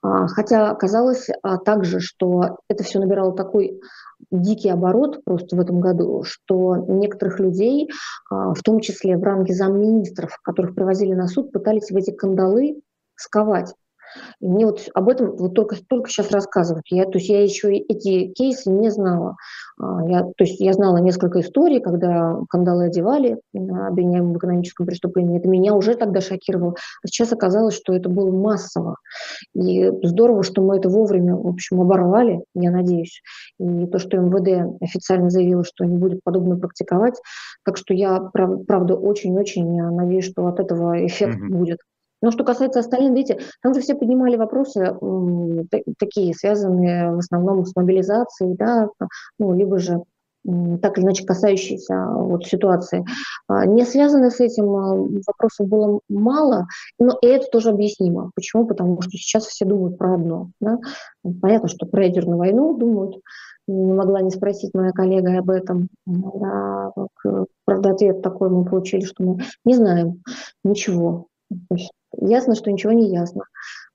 [0.03, 3.81] А, хотя оказалось а, также, что это все набирало такой
[4.31, 7.91] дикий оборот просто в этом году, что некоторых людей,
[8.31, 12.81] а, в том числе в ранге замминистров, которых привозили на суд, пытались в эти кандалы
[13.15, 13.73] сковать.
[14.41, 16.85] И мне вот об этом вот только, только сейчас рассказывают.
[16.91, 19.37] Я, то есть я еще эти кейсы не знала.
[19.79, 25.39] А, я, то есть я знала несколько историй, когда кандалы одевали обвиняемым в экономическом преступлении.
[25.39, 26.75] Это меня уже тогда шокировало.
[27.03, 28.97] А сейчас оказалось, что это было массово.
[29.55, 33.23] И здорово, что мы это вовремя, в общем, оборвали, я надеюсь.
[33.59, 37.21] И то, что МВД официально заявило, что не будет подобно практиковать.
[37.65, 41.57] Так что я, правда, очень-очень надеюсь, что от этого эффект mm-hmm.
[41.57, 41.79] будет.
[42.23, 44.97] Но что касается остальных, видите, там же все поднимали вопросы
[45.99, 48.89] такие, связанные в основном с мобилизацией, да,
[49.39, 50.03] ну, либо же
[50.81, 53.05] так или иначе касающиеся вот, ситуации.
[53.49, 54.95] А, не связанных с этим а,
[55.27, 56.67] вопросов было мало,
[56.99, 58.31] но и это тоже объяснимо.
[58.35, 58.67] Почему?
[58.67, 60.51] Потому что сейчас все думают про одно.
[60.61, 60.79] Да?
[61.41, 63.17] Понятно, что про ядерную войну думают,
[63.67, 65.89] не могла не спросить моя коллега об этом.
[66.07, 66.93] Да,
[67.65, 70.23] правда, ответ такой мы получили, что мы не знаем
[70.63, 71.27] ничего.
[72.21, 73.45] Ясно, что ничего не ясно.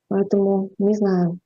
[0.08, 1.40] Поэтому не знаю.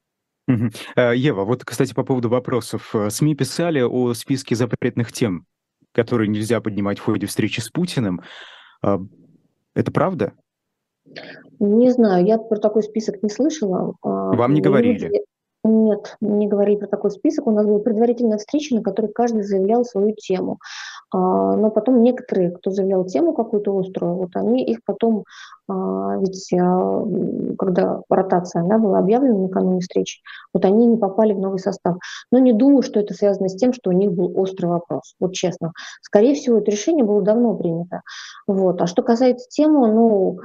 [0.95, 2.93] Э, Ева, вот, кстати, по поводу вопросов.
[3.09, 5.45] СМИ писали о списке запретных тем,
[5.91, 8.21] которые нельзя поднимать в ходе встречи с Путиным.
[8.83, 8.99] А,
[9.73, 10.33] это правда?
[11.59, 13.95] Не знаю, я про такой список не слышала.
[14.01, 15.23] А, Вам не говорили?
[15.63, 17.47] Нет, не говорили про такой список.
[17.47, 20.59] У нас была предварительная встреча, на которой каждый заявлял свою тему.
[21.11, 21.17] А,
[21.55, 25.23] но потом некоторые, кто заявлял тему какую-то острую, вот они их потом,
[25.67, 27.03] а, ведь а,
[27.57, 30.21] когда ротация она была объявлена накануне встречи,
[30.53, 31.97] вот они не попали в новый состав.
[32.31, 35.33] Но не думаю, что это связано с тем, что у них был острый вопрос, вот
[35.33, 35.73] честно.
[36.01, 38.01] Скорее всего, это решение было давно принято.
[38.47, 38.81] Вот.
[38.81, 40.39] А что касается темы, ну,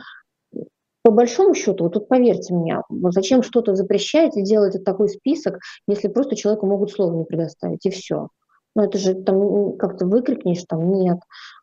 [1.03, 6.09] по большому счету, вот тут поверьте мне, зачем что-то запрещать и делать такой список, если
[6.09, 8.29] просто человеку могут слово не предоставить, и все.
[8.76, 11.18] Ну, это же там как-то выкрикнешь, там нет.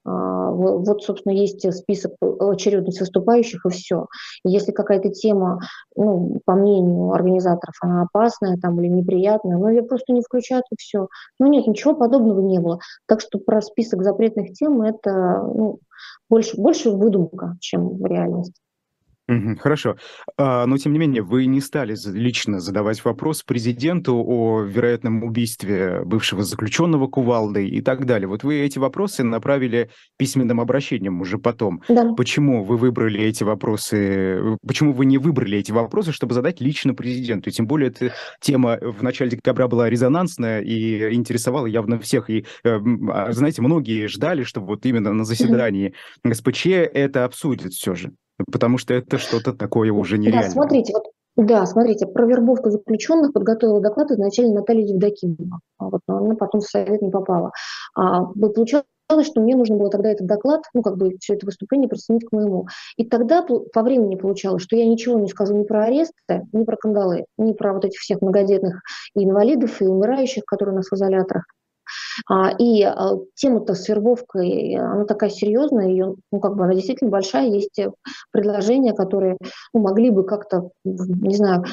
[0.05, 4.07] А, вот, собственно, есть список очередность выступающих, и все.
[4.43, 5.61] Если какая-то тема,
[5.95, 10.75] ну, по мнению организаторов, она опасная там или неприятная, ну, ее просто не включают, и
[10.77, 11.07] все.
[11.39, 12.79] Ну, нет, ничего подобного не было.
[13.07, 15.79] Так что про список запретных тем это ну,
[16.29, 18.53] больше, больше выдумка, чем реальность.
[19.59, 19.97] Хорошо.
[20.37, 26.01] А, но, тем не менее, вы не стали лично задавать вопрос президенту о вероятном убийстве
[26.05, 28.29] бывшего заключенного Кувалды и так далее.
[28.29, 31.81] Вот вы эти вопросы направили письменным обращением уже потом.
[31.89, 32.13] Да.
[32.13, 37.51] Почему вы выбрали эти вопросы, почему вы не выбрали эти вопросы, чтобы задать лично президенту?
[37.51, 42.29] Тем более, эта тема в начале декабря была резонансная и интересовала явно всех.
[42.29, 42.79] И, э,
[43.11, 45.93] а, знаете, многие ждали, что вот именно на заседании
[46.25, 48.13] СПЧ это обсудят все же.
[48.51, 50.43] Потому что это что-то такое уже нереальное.
[50.43, 51.05] Да, смотрите, вот
[51.37, 55.59] да, смотрите, про вербовку заключенных подготовила доклад изначально Наталья Евдокимова.
[55.77, 57.51] А вот, но она потом в совет не попала.
[57.95, 58.85] А, получалось,
[59.21, 62.31] что мне нужно было тогда этот доклад, ну, как бы все это выступление присоединить к
[62.31, 62.67] моему.
[62.97, 66.75] И тогда по времени получалось, что я ничего не скажу ни про аресты, ни про
[66.75, 68.81] кандалы, ни про вот этих всех многодетных
[69.13, 71.43] и инвалидов, и умирающих, которые у нас в изоляторах.
[72.29, 77.11] А, и а, тема-то с вербовкой, она такая серьезная, ее, ну, как бы она действительно
[77.11, 77.91] большая, есть э,
[78.31, 79.37] предложения, которые
[79.73, 81.65] ну, могли бы как-то, не знаю,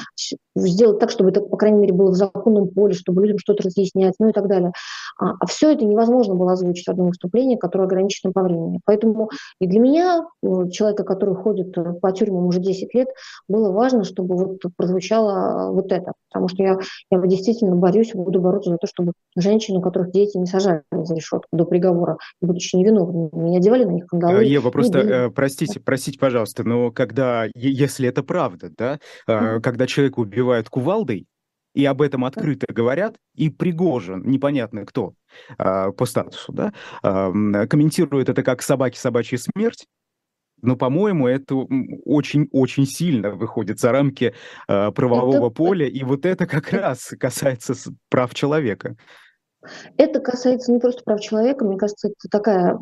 [0.55, 4.15] сделать так, чтобы это, по крайней мере, было в законном поле, чтобы людям что-то разъяснять,
[4.19, 4.71] ну и так далее.
[5.19, 8.79] А, а все это невозможно было озвучить в одном выступлении, которое ограничено по времени.
[8.85, 9.29] Поэтому
[9.59, 10.25] и для меня,
[10.71, 13.07] человека, который ходит э, по тюрьмам уже 10 лет,
[13.47, 16.13] было важно, чтобы вот прозвучало вот это.
[16.31, 16.79] Потому что я,
[17.11, 21.15] я действительно борюсь, буду бороться за то, чтобы женщины, у которых дети не сажали за
[21.15, 24.43] решетку до приговора, будучи невиновными, не одевали на них кандалы.
[24.43, 29.87] Э, Ева, просто, э, простите, простите, пожалуйста, но когда, если это правда, да, э, когда
[29.87, 31.27] человек убивают кувалдой,
[31.73, 35.13] и об этом открыто говорят, и Пригожин, непонятно кто
[35.57, 39.85] э, по статусу, да, э, комментирует это как собаки собачья смерть,
[40.61, 41.55] но, по-моему, это
[42.05, 44.33] очень-очень сильно выходит за рамки
[44.67, 45.55] э, правового это...
[45.55, 47.73] поля, и вот это как раз касается
[48.09, 48.95] прав человека.
[49.97, 52.79] Это касается не просто прав человека, мне кажется, это такая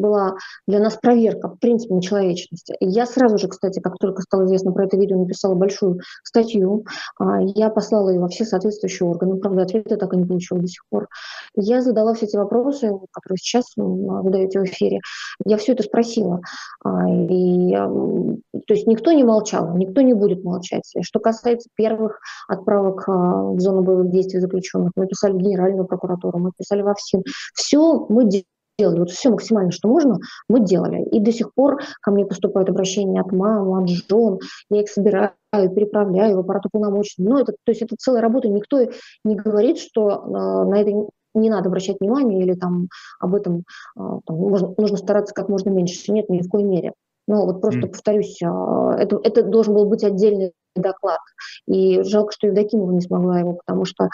[0.00, 0.36] была
[0.66, 2.74] для нас проверка, в принципе, на человечности.
[2.80, 6.84] Я сразу же, кстати, как только стало известно про это видео, написала большую статью.
[7.18, 9.36] А, я послала ее во все соответствующие органы.
[9.36, 11.08] Правда, ответа так и не получила до сих пор.
[11.54, 15.00] Я задала все эти вопросы, которые сейчас вы даете в эфире.
[15.44, 16.40] Я все это спросила.
[16.84, 20.84] А, и, то есть никто не молчал, никто не будет молчать.
[21.02, 23.12] Что касается первых отправок а,
[23.52, 27.22] в зону боевых действий заключенных, мы писали в Генеральную прокуратуру, мы писали во ФСИН.
[27.54, 28.44] Все мы делали.
[28.88, 31.02] Вот все максимально, что можно, мы делали.
[31.10, 34.38] И до сих пор ко мне поступают обращения от мам, от жен.
[34.70, 37.30] Я их собираю, переправляю в аппарат уполномоченного.
[37.30, 38.48] Ну, это, то есть это целая работа.
[38.48, 38.78] Никто
[39.24, 40.90] не говорит, что э, на это
[41.34, 42.88] не надо обращать внимание или там
[43.20, 43.64] об этом
[43.96, 46.12] э, там, нужно, нужно стараться как можно меньше.
[46.12, 46.92] Нет, ни в коей мере.
[47.26, 47.90] Но вот просто mm.
[47.90, 51.20] повторюсь, э, это, это должен был быть отдельный доклад.
[51.66, 54.08] И жалко, что Евдокимова не смогла его потому что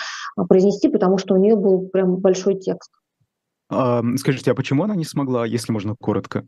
[0.48, 2.90] произнести, потому что у нее был прям большой текст.
[3.68, 6.46] А, скажите, а почему она не смогла, если можно коротко?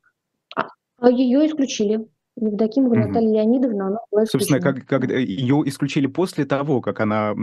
[0.54, 2.06] А, ее исключили.
[2.40, 3.08] Евдокимова угу.
[3.08, 7.34] Наталья Леонидовна, она была Собственно, как, как ее исключили после того, как она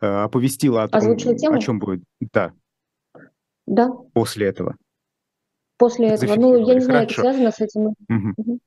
[0.00, 2.02] э, оповестила о том, о чем будет.
[2.20, 2.52] Да.
[3.66, 3.90] Да.
[4.14, 4.76] После этого.
[5.76, 6.36] После этого.
[6.36, 7.22] Ну, я не знаю, Хорошо.
[7.22, 7.94] это связано с этим.
[8.08, 8.60] Угу.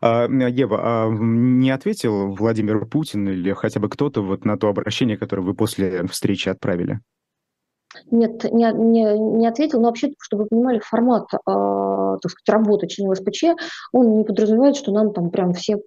[0.00, 5.42] Ева, а не ответил Владимир Путин или хотя бы кто-то вот на то обращение, которое
[5.42, 7.00] вы после встречи отправили?
[8.10, 12.86] Нет, не, не, не ответил, но вообще, чтобы вы понимали, формат, э, так сказать, работы
[12.86, 13.44] членов СПЧ,
[13.92, 15.78] он не подразумевает, что нам там прям все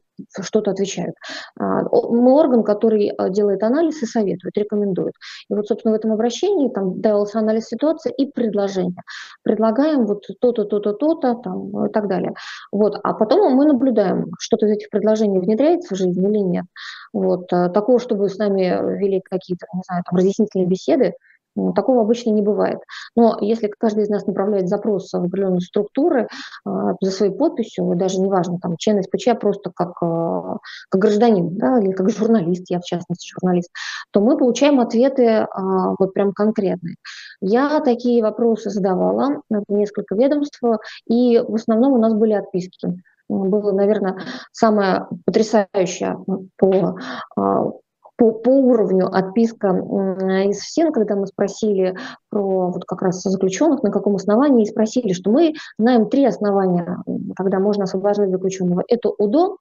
[0.41, 1.15] что-то отвечают.
[1.59, 5.13] А, мы орган, который а, делает анализ и советует, рекомендует.
[5.49, 9.01] И вот, собственно, в этом обращении там давался анализ ситуации и предложения.
[9.43, 12.33] Предлагаем вот то-то, то-то, то-то, там, и так далее.
[12.71, 12.99] Вот.
[13.03, 16.65] А потом мы наблюдаем, что-то из этих предложений внедряется в жизнь или нет.
[17.13, 17.47] Вот.
[17.47, 21.13] Такого, чтобы с нами вели какие-то, не знаю, там, разъяснительные беседы,
[21.75, 22.79] такого обычно не бывает.
[23.15, 26.27] Но если каждый из нас направляет запрос в определенные структуры
[26.65, 26.69] э,
[27.01, 30.57] за своей подписью, даже неважно, там, член СПЧ просто как, э,
[30.89, 33.69] как гражданин да, или как журналист, я в частности журналист,
[34.11, 35.47] то мы получаем ответы э,
[35.97, 36.95] вот прям конкретные.
[37.41, 40.61] Я такие вопросы задавала в несколько ведомств,
[41.07, 44.17] и в основном у нас были отписки было, наверное,
[44.51, 46.17] самое потрясающее
[46.57, 46.97] по
[48.19, 51.95] по, по уровню отписка из всех, когда мы спросили
[52.29, 57.03] про вот как раз заключенных, на каком основании, и спросили, что мы знаем три основания,
[57.35, 58.83] когда можно освобождать заключенного.
[58.87, 59.57] Это УДО,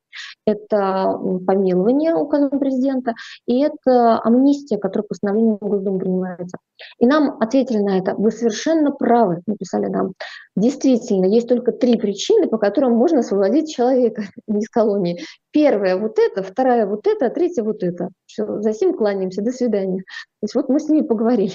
[0.46, 3.14] это помилование указом президента,
[3.46, 6.58] и это амнистия, которая постановлением Госдумы принимается.
[6.98, 10.12] И нам ответили на это, вы совершенно правы, написали нам.
[10.56, 15.20] Действительно, есть только три причины, по которым можно освободить человека из колонии.
[15.50, 18.08] Первая вот это, вторая вот это, а третья вот это.
[18.26, 19.98] Все, за сим кланяемся, до свидания.
[19.98, 21.54] То есть вот мы с ними поговорили.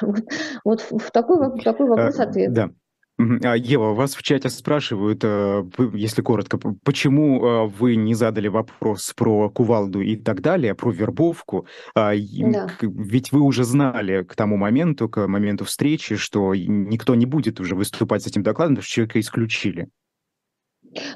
[0.00, 0.24] Вот,
[0.64, 2.52] вот в такой, такой вопрос-ответ.
[2.52, 2.70] Да.
[3.18, 9.12] А, Ева, вас в чате спрашивают, э, если коротко, почему э, вы не задали вопрос
[9.16, 11.66] про кувалду и так далее, про вербовку?
[11.96, 12.68] А, да.
[12.80, 17.74] Ведь вы уже знали к тому моменту, к моменту встречи, что никто не будет уже
[17.74, 19.88] выступать с этим докладом, потому что человека исключили.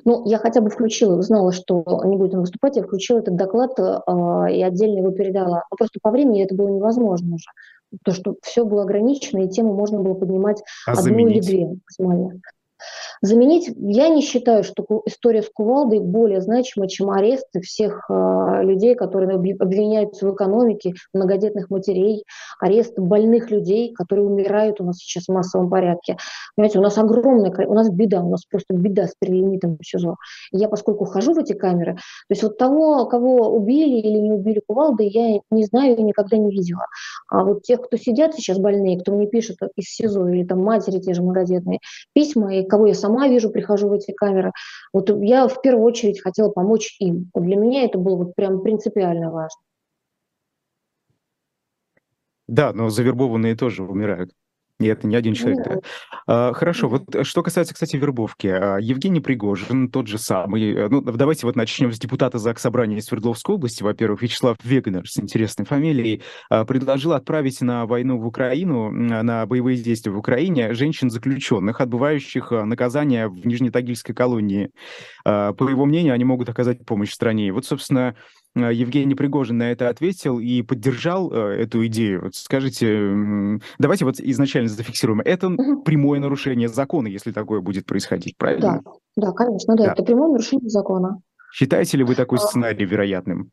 [0.05, 3.79] Ну, я хотя бы включила, знала, что не будет он выступать, я включила этот доклад
[3.79, 5.63] э, и отдельно его передала.
[5.71, 7.47] Но просто по времени это было невозможно уже
[8.05, 11.49] то, что все было ограничено, и тему можно было поднимать а одну заменить?
[11.49, 12.41] или две максимально.
[13.21, 18.95] Заменить, я не считаю, что история с кувалдой более значима, чем аресты всех э, людей,
[18.95, 22.25] которые обвиняются в экономике, многодетных матерей,
[22.61, 26.17] арест больных людей, которые умирают у нас сейчас в массовом порядке.
[26.57, 30.17] Понимаете, у нас огромная, у нас беда, у нас просто беда с перелимитом в СИЗО.
[30.51, 34.61] Я, поскольку хожу в эти камеры, то есть вот того, кого убили или не убили
[34.67, 36.87] кувалдой, я не знаю и никогда не видела.
[37.29, 40.99] А вот тех, кто сидят сейчас больные, кто мне пишет из СИЗО, или там матери
[40.99, 41.81] те же многодетные,
[42.13, 44.53] письма, и кого я сама вижу, прихожу в эти камеры.
[44.95, 47.31] Вот я в первую очередь хотела помочь им.
[47.35, 49.61] Вот для меня это было вот прям принципиально важно.
[52.49, 54.33] Да, но завербованные тоже умирают.
[54.83, 55.77] И это не один человек, да.
[56.27, 58.47] А, хорошо, вот что касается, кстати, вербовки.
[58.49, 60.73] А, Евгений Пригожин, тот же самый.
[60.73, 63.83] Э, ну, давайте вот начнем с депутата ЗАГС Собрания Свердловской области.
[63.83, 69.79] Во-первых, Вячеслав Вегнер с интересной фамилией а, предложил отправить на войну в Украину, на боевые
[69.79, 74.71] действия в Украине женщин-заключенных, отбывающих наказание в Нижнетагильской колонии.
[75.25, 77.49] По его мнению, они могут оказать помощь стране.
[77.49, 82.25] И вот, собственно, Э, Евгений Пригожин на это ответил и поддержал э, эту идею.
[82.25, 85.21] Вот скажите, давайте вот изначально зафиксируем.
[85.21, 85.83] Это угу.
[85.83, 88.83] прямое нарушение закона, если такое будет происходить, правильно?
[89.17, 89.93] Да, да конечно, да, да.
[89.93, 91.21] это прямое нарушение закона.
[91.53, 93.51] Считаете ли вы такой а сценарий вероятным?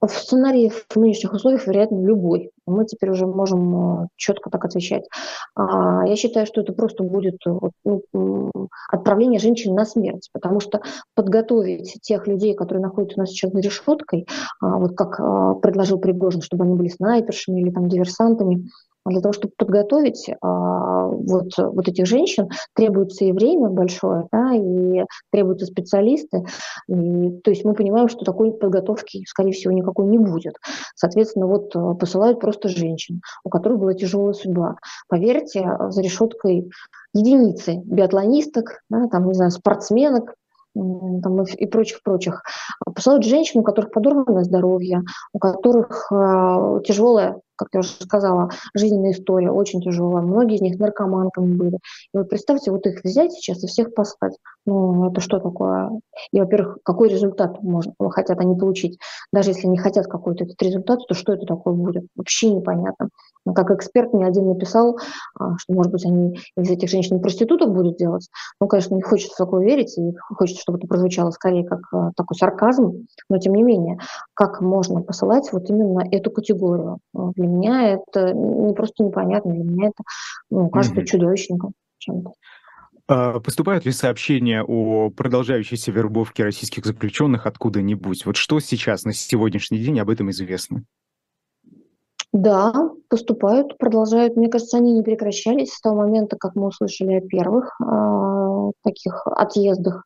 [0.00, 2.50] В сценарии в нынешних условиях, вероятно, любой.
[2.68, 5.08] Мы теперь уже можем э, четко так отвечать.
[5.54, 7.38] А, я считаю, что это просто будет
[7.84, 8.52] ну,
[8.90, 10.80] отправление женщин на смерть, потому что
[11.14, 14.26] подготовить тех людей, которые находятся у нас сейчас за решеткой,
[14.60, 18.68] а, вот как а, предложил Пригожин, чтобы они были снайпершами или там диверсантами,
[19.08, 25.04] для того, чтобы подготовить а, вот, вот этих женщин, требуется и время большое, да, и
[25.30, 26.44] требуются специалисты.
[26.88, 30.54] И, то есть мы понимаем, что такой подготовки, скорее всего, никакой не будет.
[30.94, 34.76] Соответственно, вот а, посылают просто женщин, у которых была тяжелая судьба.
[35.08, 36.70] Поверьте, за решеткой
[37.14, 40.34] единицы биатлонисток, да, там, не знаю, спортсменок,
[40.74, 42.42] там, и прочих-прочих.
[42.94, 45.02] Посылают женщин, у которых подорванное здоровье,
[45.32, 50.22] у которых э, тяжелая как я уже сказала, жизненная история очень тяжелая.
[50.22, 51.78] Многие из них наркоманками были.
[52.14, 54.36] И вот представьте, вот их взять сейчас и всех послать.
[54.64, 55.90] Ну, это что такое?
[56.30, 58.98] И, во-первых, какой результат можно, хотят они получить?
[59.32, 62.06] Даже если они хотят какой-то этот результат, то что это такое будет?
[62.16, 63.08] Вообще непонятно.
[63.48, 64.98] Но как эксперт мне один написал,
[65.38, 68.28] а, что, может быть, они из этих женщин проституток будут делать.
[68.60, 72.10] Ну, конечно, не хочется в такое верить, и хочется, чтобы это прозвучало скорее как а,
[72.14, 73.98] такой сарказм, но тем не менее,
[74.34, 76.98] как можно посылать вот именно эту категорию?
[77.14, 80.02] Для меня это не просто непонятно, для меня это
[80.50, 81.06] ну, кажется mm-hmm.
[81.06, 82.32] чудовищным чем-то.
[83.10, 88.26] А поступают ли сообщения о продолжающейся вербовке российских заключенных откуда-нибудь?
[88.26, 90.84] Вот что сейчас на сегодняшний день об этом известно?
[92.34, 94.36] Да, поступают, продолжают.
[94.36, 99.26] Мне кажется, они не прекращались с того момента, как мы услышали о первых э, таких
[99.26, 100.04] отъездах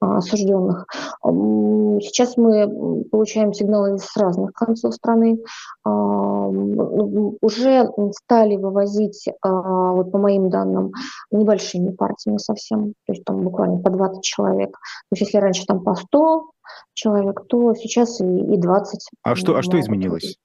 [0.00, 0.86] осужденных.
[1.22, 5.38] Сейчас мы получаем сигналы с разных концов страны.
[5.84, 10.92] Э, уже стали вывозить, э, вот по моим данным,
[11.30, 14.70] небольшими партиями совсем, то есть там буквально по 20 человек.
[14.70, 16.50] То есть если раньше там по 100
[16.94, 19.08] человек, то сейчас и, и 20.
[19.22, 20.36] А что, а что изменилось?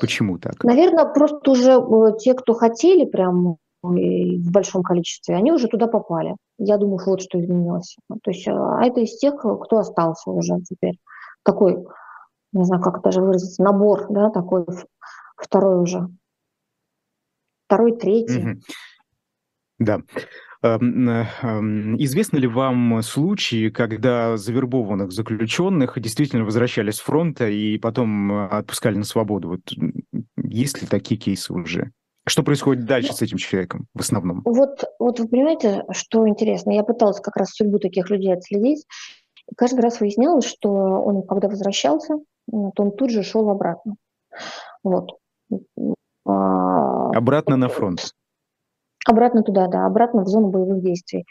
[0.00, 0.62] Почему так?
[0.64, 3.56] Наверное, просто уже э, те, кто хотели прям
[3.88, 6.36] в большом количестве, они уже туда попали.
[6.58, 7.96] Я думаю, вот что изменилось.
[8.22, 10.98] То есть, а это из тех, кто остался уже теперь.
[11.42, 11.84] Такой,
[12.52, 14.64] не знаю, как даже выразиться, набор, да, такой
[15.36, 16.08] второй уже.
[17.66, 18.60] Второй, третий.
[19.78, 20.00] Да.
[20.62, 28.32] Эм, эм, известны ли вам случаи, когда завербованных заключенных действительно возвращались с фронта и потом
[28.32, 29.48] э, отпускали на свободу?
[29.48, 29.60] Вот
[30.42, 31.92] есть ли такие кейсы уже?
[32.28, 34.42] Что происходит дальше с этим человеком в основном?
[34.44, 36.72] Вот, вот вы понимаете, что интересно?
[36.72, 38.84] Я пыталась как раз судьбу таких людей отследить.
[39.48, 42.14] И каждый раз выяснялось, что он, когда возвращался,
[42.50, 43.94] то он тут же шел обратно.
[44.82, 45.18] Вот.
[46.26, 48.10] А, обратно на фронт.
[49.06, 51.26] Обратно туда, да, обратно в зону боевых действий.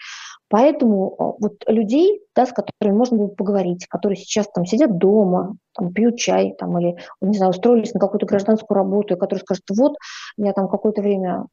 [0.55, 5.57] Поэтому а, вот людей, да, с которыми можно было поговорить, которые сейчас там сидят дома,
[5.73, 9.65] там, пьют чай, там, или, не знаю, устроились на какую-то гражданскую работу, и которые скажут,
[9.71, 9.97] вот,
[10.37, 11.45] я там какое-то время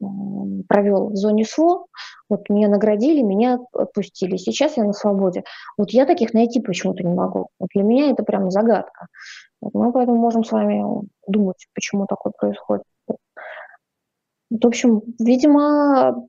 [0.68, 1.86] провел в зоне СВО,
[2.28, 5.42] вот меня наградили, меня отпустили, сейчас я на свободе.
[5.76, 7.48] Вот я таких найти почему-то не могу.
[7.58, 9.08] Вот для меня это прям загадка.
[9.60, 12.84] Вот мы поэтому можем с вами думать, почему такое происходит.
[13.08, 16.24] В общем, видимо,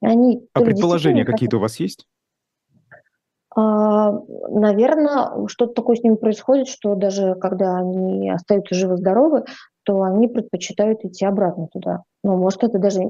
[0.00, 0.48] они...
[0.52, 2.06] А предположения какие-то у вас есть?
[3.54, 4.12] А,
[4.50, 9.44] наверное, что-то такое с ними происходит, что даже когда они остаются живы-здоровы,
[9.82, 12.02] то они предпочитают идти обратно туда.
[12.22, 13.00] Ну, может, это даже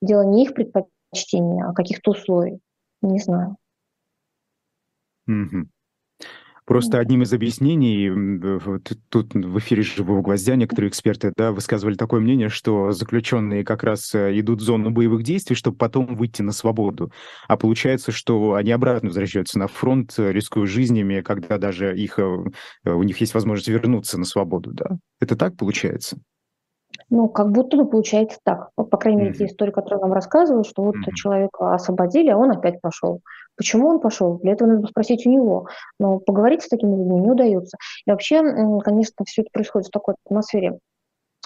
[0.00, 2.60] дело не их предпочтения, а каких-то условий.
[3.02, 3.56] Не знаю.
[5.26, 5.66] Угу.
[6.66, 8.10] Просто одним из объяснений,
[9.08, 14.12] тут в эфире «Живого гвоздя» некоторые эксперты да, высказывали такое мнение, что заключенные как раз
[14.16, 17.12] э, идут в зону боевых действий, чтобы потом выйти на свободу.
[17.46, 22.44] А получается, что они обратно возвращаются на фронт, э, рискуя жизнями, когда даже их, э,
[22.84, 24.72] у них есть возможность вернуться на свободу.
[24.72, 24.98] Да?
[25.20, 26.18] Это так получается?
[27.08, 28.70] Ну, как будто бы получается так.
[28.74, 29.38] По крайней мере, mm-hmm.
[29.38, 31.12] те истории, которые нам рассказывают, что вот mm-hmm.
[31.14, 33.20] человека освободили, а он опять пошел.
[33.56, 34.38] Почему он пошел?
[34.38, 35.68] Для этого надо спросить у него.
[36.00, 37.76] Но поговорить с такими людьми не удается.
[38.06, 38.42] И вообще,
[38.82, 40.78] конечно, все это происходит в такой атмосфере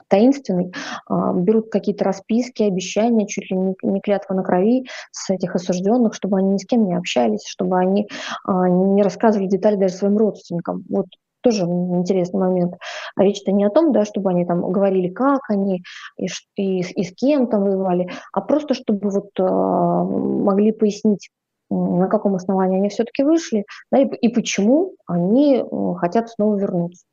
[0.09, 0.73] таинственный,
[1.09, 6.39] а, берут какие-то расписки, обещания, чуть ли не, клятва на крови с этих осужденных, чтобы
[6.39, 8.09] они ни с кем не общались, чтобы они
[8.45, 10.85] а, не рассказывали детали даже своим родственникам.
[10.89, 11.07] Вот
[11.41, 12.75] тоже интересный момент.
[13.17, 15.83] А речь-то не о том, да, чтобы они там говорили, как они
[16.17, 16.27] и,
[16.57, 21.31] и, и с кем там воевали, а просто чтобы вот э, могли пояснить,
[21.71, 25.65] на каком основании они все-таки вышли, да, и, и почему они
[25.99, 27.05] хотят снова вернуться.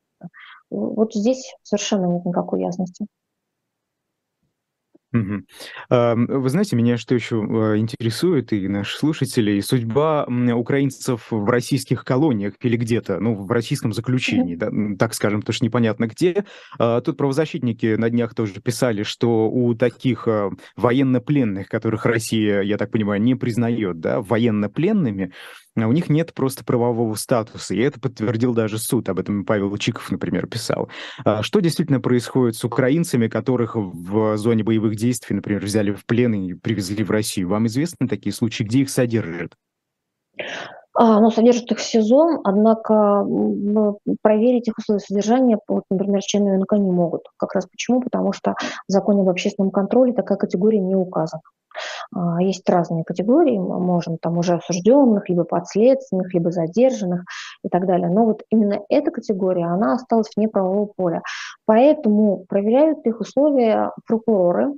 [0.70, 3.06] Вот здесь совершенно нет никакой ясности.
[5.12, 12.54] Вы знаете, меня что еще а, интересует, и наших слушателей, судьба украинцев в российских колониях
[12.62, 16.46] или где-то, ну, в российском заключении, да, так скажем, потому что непонятно где.
[16.78, 22.78] А, тут правозащитники на днях тоже писали, что у таких а, военнопленных, которых Россия, я
[22.78, 25.32] так понимаю, не признает, да, военнопленными,
[25.86, 29.76] а у них нет просто правового статуса, и это подтвердил даже суд, об этом Павел
[29.78, 30.90] Чиков, например, писал.
[31.24, 36.34] А что действительно происходит с украинцами, которых в зоне боевых действий, например, взяли в плен
[36.34, 37.50] и привезли в Россию?
[37.50, 39.54] Вам известны такие случаи, где их содержат?
[41.00, 43.24] А, ну, содержат их СИЗО, однако
[44.24, 47.22] проверить их условия содержания, вот, например, члены НК не могут.
[47.38, 48.02] Как раз почему?
[48.02, 48.56] Потому что
[48.88, 51.44] в законе об общественном контроле такая категория не указана.
[52.16, 57.26] А, есть разные категории, мы можем там уже осужденных, либо подследственных, либо задержанных
[57.64, 58.10] и так далее.
[58.10, 61.22] Но вот именно эта категория, она осталась вне правового поля.
[61.66, 64.74] Поэтому проверяют их условия прокуроры,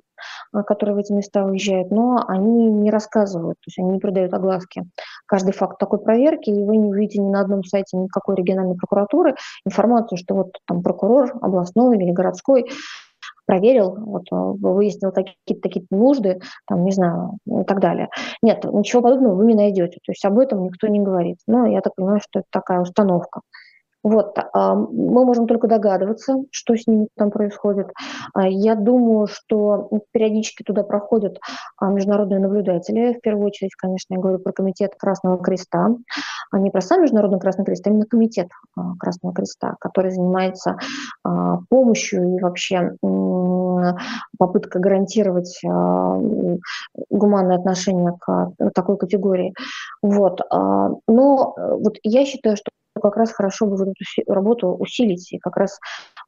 [0.65, 4.83] которые в эти места уезжают, но они не рассказывают, то есть они не придают огласки
[5.25, 9.35] каждый факт такой проверки, и вы не увидите ни на одном сайте никакой региональной прокуратуры
[9.65, 12.69] информацию, что вот там прокурор областной или городской
[13.45, 18.09] проверил, вот, э, выяснил такие-то такие нужды, там, не знаю, и так далее.
[18.43, 19.97] Нет, ничего подобного вы не найдете.
[20.05, 21.37] То есть об этом никто не говорит.
[21.47, 23.41] Но я так понимаю, что это такая установка.
[24.01, 27.91] Вот, а, мы можем только догадываться, что с ними там происходит.
[28.33, 31.37] А, я думаю, что периодически туда проходят
[31.77, 33.17] а, международные наблюдатели.
[33.17, 35.89] В первую очередь, конечно, я говорю про комитет Красного Креста.
[36.53, 38.47] Не про сам Международный Красный Крест, а именно комитет
[38.99, 40.77] Красного Креста, который занимается
[41.69, 42.95] помощью и вообще
[44.39, 45.61] попытка гарантировать
[47.09, 49.53] гуманное отношение к такой категории.
[50.01, 50.41] Вот.
[50.49, 55.39] Но э, вот я считаю, что как раз хорошо бы вот эту работу усилить и
[55.39, 55.79] как раз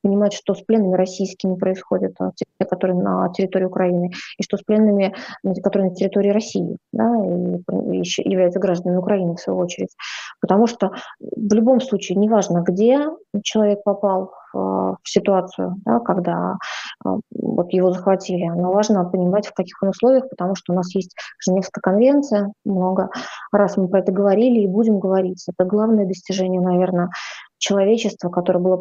[0.02, 4.64] понимать, что с пленными российскими происходит, а, те, которые на территории Украины, и что с
[4.64, 5.14] пленными,
[5.62, 9.96] которые на территории России, да, и являются гражданами Украины в свою очередь.
[10.40, 13.08] Потому что в любом случае, неважно, где
[13.44, 16.58] человек попал в, в ситуацию, да, когда
[17.04, 20.94] а, вот его захватили, но важно понимать, в каких он условиях, потому что у нас
[20.96, 23.10] есть Женевская конвенция, много
[23.52, 25.44] раз мы про это говорили и будем говорить.
[25.48, 27.10] Это главное достижение, наверное,
[27.58, 28.78] человечества, которое было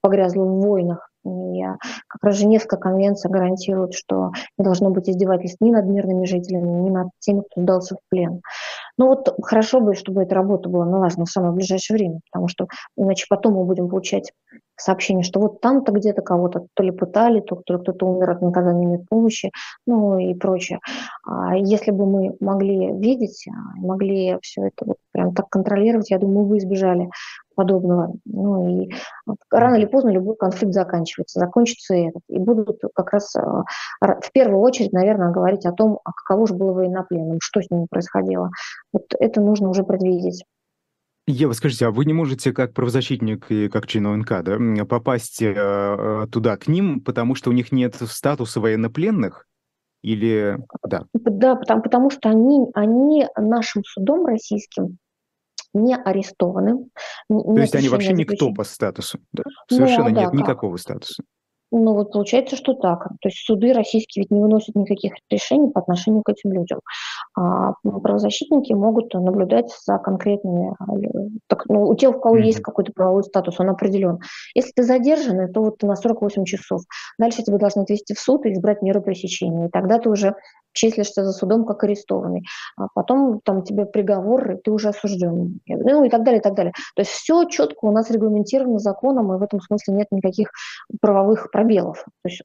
[0.00, 1.08] погрязло в войнах.
[1.24, 1.62] И
[2.06, 6.90] как раз Женевская конвенция гарантирует, что не должно быть издевательств ни над мирными жителями, ни
[6.90, 8.40] над теми, кто сдался в плен.
[8.98, 12.66] Ну вот хорошо бы, чтобы эта работа была налажена в самое ближайшее время, потому что
[12.96, 14.32] иначе потом мы будем получать
[14.76, 18.42] сообщение, что вот там-то где-то кого-то то ли пытали, то, то ли кто-то умер от
[18.42, 19.50] наказания медпомощи,
[19.86, 20.78] ну и прочее.
[21.24, 26.18] А если бы мы могли видеть, а, могли все это вот прям так контролировать, я
[26.18, 27.10] думаю, мы бы избежали
[27.56, 28.12] подобного.
[28.24, 28.90] Ну и
[29.50, 32.22] рано или поздно любой конфликт заканчивается, закончится и этот.
[32.28, 33.64] И будут как раз а,
[34.00, 37.86] в первую очередь, наверное, говорить о том, а каково же было военнопленным, что с ними
[37.90, 38.50] происходило.
[38.92, 40.44] Вот это нужно уже предвидеть.
[41.26, 45.54] Ева, скажите, а вы не можете как правозащитник и как член ОНК да, попасть э,
[45.54, 49.46] э, туда к ним, потому что у них нет статуса военнопленных?
[50.02, 50.56] Или
[50.88, 51.04] да?
[51.12, 54.96] Да, потому, потому что они, они нашим судом российским
[55.74, 56.88] не арестованы.
[57.28, 59.18] То есть они вообще никто по статусу?
[59.32, 59.42] Да?
[59.70, 60.40] Ну Совершенно ну, да, нет как?
[60.40, 61.22] никакого статуса.
[61.70, 63.08] Ну вот получается, что так.
[63.20, 66.80] То есть суды российские ведь не выносят никаких решений по отношению к этим людям.
[67.36, 70.84] А правозащитники могут наблюдать за конкретными, а,
[71.46, 72.42] так, ну, у тех, у кого mm-hmm.
[72.42, 74.18] есть какой-то правовой статус, он определен.
[74.54, 76.82] Если ты задержанный, то вот на 48 часов.
[77.18, 79.66] Дальше тебя должны отвести в суд и избрать меру пресечения.
[79.66, 80.34] И тогда ты уже
[80.72, 82.44] числишься за судом как арестованный,
[82.76, 86.54] а потом там тебе приговор, и ты уже осужден, ну и так далее, и так
[86.54, 86.72] далее.
[86.94, 90.50] То есть все четко у нас регламентировано законом, и в этом смысле нет никаких
[91.00, 92.04] правовых пробелов.
[92.22, 92.42] То есть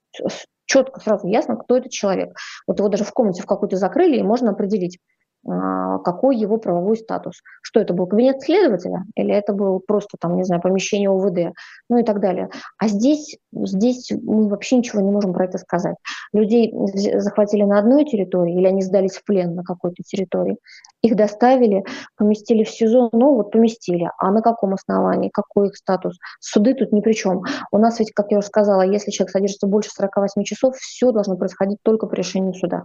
[0.65, 2.35] четко, сразу ясно, кто этот человек.
[2.67, 4.99] Вот его даже в комнате в какой-то закрыли, и можно определить,
[5.45, 7.41] какой его правовой статус.
[7.61, 11.55] Что это был кабинет следователя или это был просто там, не знаю, помещение УВД,
[11.89, 12.49] ну и так далее.
[12.77, 15.95] А здесь, здесь мы вообще ничего не можем про это сказать.
[16.31, 16.73] Людей
[17.19, 20.57] захватили на одной территории или они сдались в плен на какой-то территории,
[21.01, 21.83] их доставили,
[22.15, 24.09] поместили в СИЗО, ну вот поместили.
[24.17, 26.17] А на каком основании, какой их статус?
[26.39, 27.43] Суды тут ни при чем.
[27.71, 31.35] У нас ведь, как я уже сказала, если человек содержится больше 48 часов, все должно
[31.35, 32.83] происходить только по решению суда.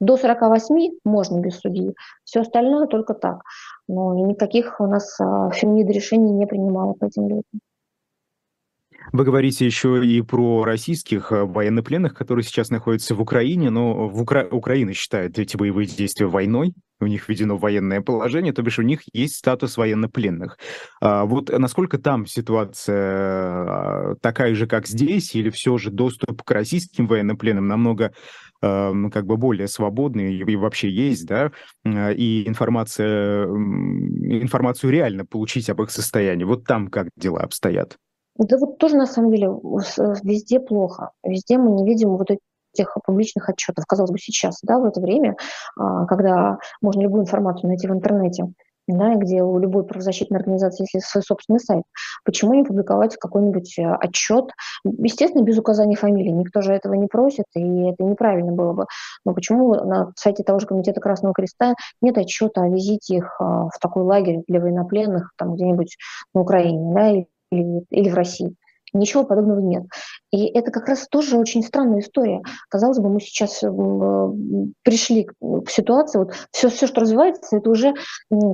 [0.00, 3.42] До 48 можно без судьи, все остальное только так.
[3.88, 7.60] Но никаких у нас а, Фемида решений не принимала по этим людям.
[9.12, 14.22] Вы говорите еще и про российских э, военнопленных, которые сейчас находятся в Украине, но в
[14.22, 14.46] Укра...
[14.50, 19.02] Украина считает эти боевые действия войной, у них введено военное положение, то бишь у них
[19.12, 20.58] есть статус военнопленных.
[21.00, 26.50] А вот насколько там ситуация а, такая же, как здесь, или все же доступ к
[26.50, 28.12] российским военнопленным намного
[28.64, 31.52] Эм, как бы более свободные и вообще есть, да,
[31.84, 36.44] э, и информация, информацию реально получить об их состоянии.
[36.44, 37.98] Вот там как дела обстоят?
[38.36, 39.48] Да вот тоже на самом деле
[40.22, 41.10] везде плохо.
[41.22, 43.84] Везде мы не видим вот этих публичных отчетов.
[43.86, 45.36] Казалось бы, сейчас, да, в это время,
[45.76, 48.46] а, когда можно любую информацию найти в интернете,
[48.86, 51.84] да, где у любой правозащитной организации есть свой собственный сайт,
[52.24, 54.50] почему не публиковать какой-нибудь э, отчет,
[54.84, 58.86] естественно, без указания фамилии, никто же этого не просит, и это неправильно было бы,
[59.24, 63.44] но почему на сайте того же Комитета Красного Креста нет отчета о визите их э,
[63.44, 65.96] в такой лагерь для военнопленных, там где-нибудь
[66.34, 67.24] на Украине, да,
[67.90, 68.54] или в России.
[68.92, 69.84] Ничего подобного нет.
[70.34, 72.42] И это как раз тоже очень странная история.
[72.68, 73.68] Казалось бы, мы сейчас э,
[74.82, 77.94] пришли к ситуации, вот все, все, что развивается, это уже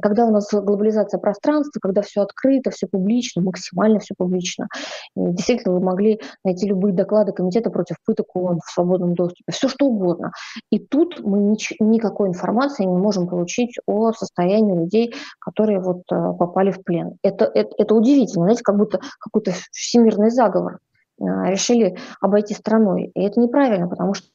[0.02, 4.68] когда у нас глобализация пространства, когда все открыто, все публично, максимально все публично.
[5.16, 9.66] И действительно, вы могли найти любые доклады Комитета против пыток ООН в свободном доступе, все
[9.68, 10.32] что угодно.
[10.70, 16.32] И тут мы нич- никакой информации не можем получить о состоянии людей, которые вот э,
[16.38, 17.16] попали в плен.
[17.22, 20.78] Это, это, это удивительно, знаете, как будто какой-то всемирный заговор,
[21.20, 23.10] решили обойти страной.
[23.14, 24.28] И это неправильно, потому что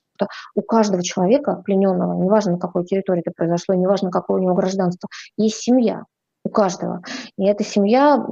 [0.55, 5.09] у каждого человека, плененного, неважно на какой территории это произошло, неважно какое у него гражданство,
[5.37, 6.03] есть семья
[6.45, 7.01] у каждого.
[7.37, 8.23] И эта семья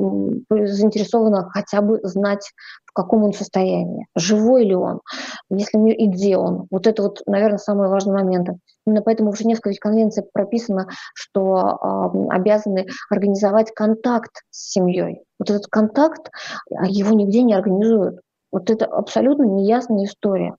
[0.49, 2.51] заинтересована хотя бы знать,
[2.85, 5.01] в каком он состоянии, живой ли он,
[5.49, 6.67] если и где он.
[6.69, 8.59] Вот это вот, наверное, самые важные моменты.
[8.85, 15.23] Именно поэтому в Женевской конвенции прописано, что э, обязаны организовать контакт с семьей.
[15.39, 16.29] Вот этот контакт,
[16.69, 18.19] а, его нигде не организуют.
[18.53, 20.55] Вот это абсолютно неясная история.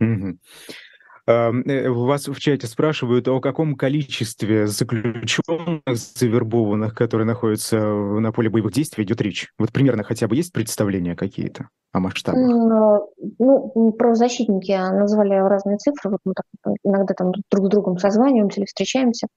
[0.00, 0.38] Mm-hmm.
[1.30, 8.72] Э, вас в чате спрашивают, о каком количестве заключенных, завербованных, которые находятся на поле боевых
[8.72, 9.48] действий, идет речь?
[9.58, 12.40] Вот примерно хотя бы есть представления какие-то о масштабах?
[13.38, 16.10] Ну, правозащитники назвали разные цифры.
[16.10, 19.28] Вот мы так иногда там друг с другом созваниваемся или встречаемся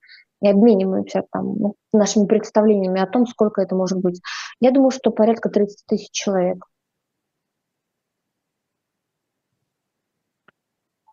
[0.41, 4.19] и обмениваемся там, ну, нашими представлениями о том, сколько это может быть.
[4.59, 6.65] Я думаю, что порядка 30 тысяч человек.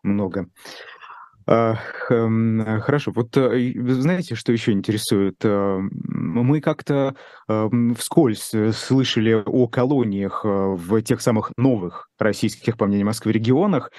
[0.03, 0.47] Много.
[1.47, 1.77] А,
[2.09, 5.37] хм, хорошо, вот э, знаете, что еще интересует?
[5.43, 7.17] Э, мы как-то
[7.49, 13.91] э, вскользь слышали о колониях в тех самых новых российских, по мнению Москвы, регионах,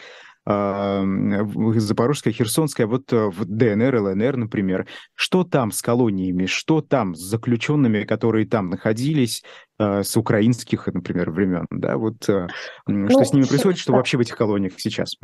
[0.46, 4.88] Запорожская, Херсонская, вот э, в ДНР, ЛНР, например.
[5.14, 9.44] Что там с колониями, что там с заключенными, которые там находились,
[9.80, 12.48] э, с украинских, например, времен, да, вот э,
[12.88, 13.98] ну, что с ними происходит, что да.
[13.98, 15.16] вообще в этих колониях сейчас?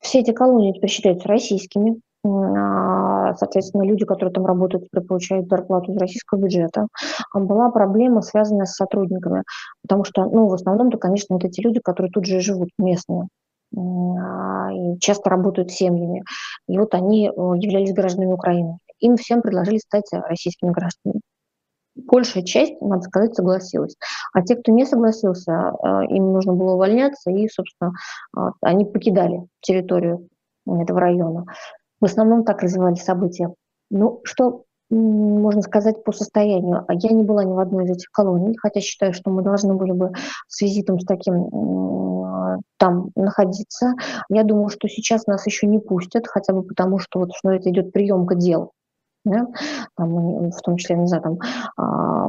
[0.00, 5.98] Все эти колонии теперь считаются российскими, а, соответственно, люди, которые там работают, получают зарплату из
[5.98, 6.86] российского бюджета.
[7.32, 9.42] А была проблема, связанная с сотрудниками,
[9.82, 13.28] потому что, ну, в основном-то, конечно, это те люди, которые тут же живут, местные.
[13.76, 16.22] А, и часто работают семьями.
[16.68, 18.78] И вот они э, являлись гражданами Украины.
[19.00, 21.20] Им всем предложили стать российскими гражданами.
[21.96, 23.96] Большая часть, надо сказать, согласилась.
[24.32, 27.92] А те, кто не согласился, э, им нужно было увольняться, и, собственно,
[28.36, 30.28] а, они покидали территорию
[30.66, 31.44] этого района.
[32.00, 33.52] В основном так развивались события.
[33.90, 36.84] Ну, что можно сказать, по состоянию.
[36.86, 39.74] А я не была ни в одной из этих колоний, хотя считаю, что мы должны
[39.74, 40.12] были бы
[40.46, 41.48] с визитом с таким
[42.78, 43.94] там находиться.
[44.28, 47.70] Я думаю, что сейчас нас еще не пустят, хотя бы потому, что вот что это
[47.70, 48.72] идет приемка дел.
[49.24, 49.46] Да?
[49.96, 51.38] Там, в том числе, не знаю, там,
[51.78, 52.28] а,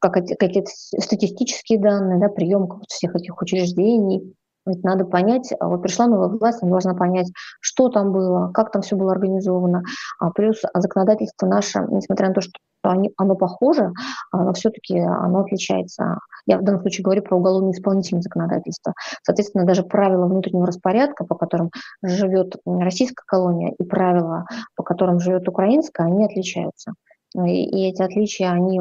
[0.00, 4.34] какие-то статистические данные, да, приемка всех этих учреждений,
[4.66, 8.70] ведь надо понять, а вот пришла новая власть, она должна понять, что там было, как
[8.70, 9.82] там все было организовано.
[10.18, 12.52] А плюс законодательство наше, несмотря на то, что
[12.84, 13.92] оно похоже,
[14.32, 16.18] но все-таки оно отличается.
[16.46, 18.94] Я в данном случае говорю про уголовно-исполнительное законодательство.
[19.22, 21.70] Соответственно, даже правила внутреннего распорядка, по которым
[22.02, 26.94] живет российская колония, и правила, по которым живет украинская, они отличаются.
[27.36, 28.80] И эти отличия, они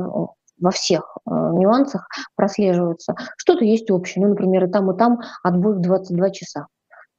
[0.62, 3.16] во всех э, нюансах прослеживаются.
[3.38, 6.68] Что-то есть общее, ну, например, и там, и там отбой в 22 часа.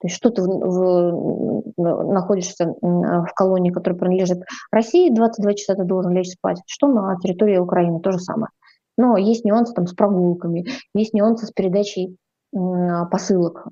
[0.00, 5.84] То есть что ты в, в, находишься в колонии, которая принадлежит России, 22 часа ты
[5.84, 8.48] должен лечь спать, что на территории Украины то же самое.
[8.96, 12.16] Но есть нюансы там с прогулками, есть нюансы с передачей
[12.52, 13.68] посылок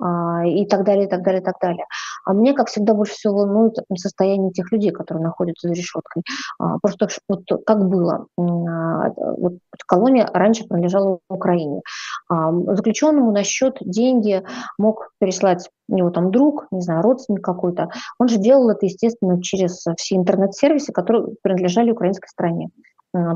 [0.00, 1.86] а, и так далее, и так далее, и так далее.
[2.26, 6.24] А мне, как всегда, больше всего волнует состояние тех людей, которые находятся за решеткой.
[6.58, 9.54] А, просто вот как было, а, вот
[9.86, 11.82] колония раньше принадлежала Украине.
[12.28, 14.42] Заключенному на счет деньги
[14.78, 17.90] мог переслать него там друг, не знаю, родственник какой-то.
[18.18, 22.70] Он же делал это, естественно, через все интернет-сервисы, которые принадлежали украинской стране.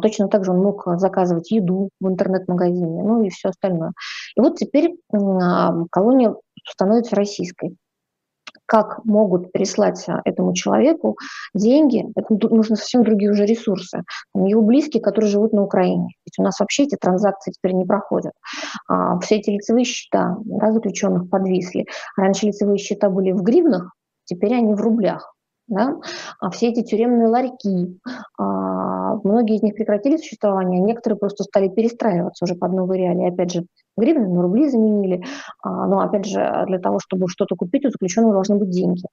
[0.03, 3.93] Точно так же он мог заказывать еду в интернет-магазине, ну и все остальное.
[4.37, 4.97] И вот теперь
[5.91, 6.35] колония
[6.69, 7.77] становится российской
[8.71, 11.17] как могут переслать а, этому человеку
[11.55, 14.05] деньги, это нужны совсем другие уже ресурсы.
[14.33, 16.11] Его близкие, которые живут на Украине.
[16.25, 18.33] Ведь у нас вообще эти транзакции теперь не проходят.
[18.87, 21.87] А, все эти лицевые счета да, заключенных подвисли.
[22.17, 23.93] Раньше лицевые счета были в гривнах,
[24.25, 25.35] теперь они в рублях.
[25.71, 25.97] Да,
[26.41, 27.99] а все эти тюремные ларьки,
[28.37, 33.33] а, многие из них прекратили существование, а некоторые просто стали перестраиваться уже под новые реалии.
[33.33, 33.67] Опять же,
[33.97, 35.25] гривны на рубли заменили,
[35.63, 39.05] а, но опять же, для того, чтобы что-то купить, у заключенного должны быть деньги.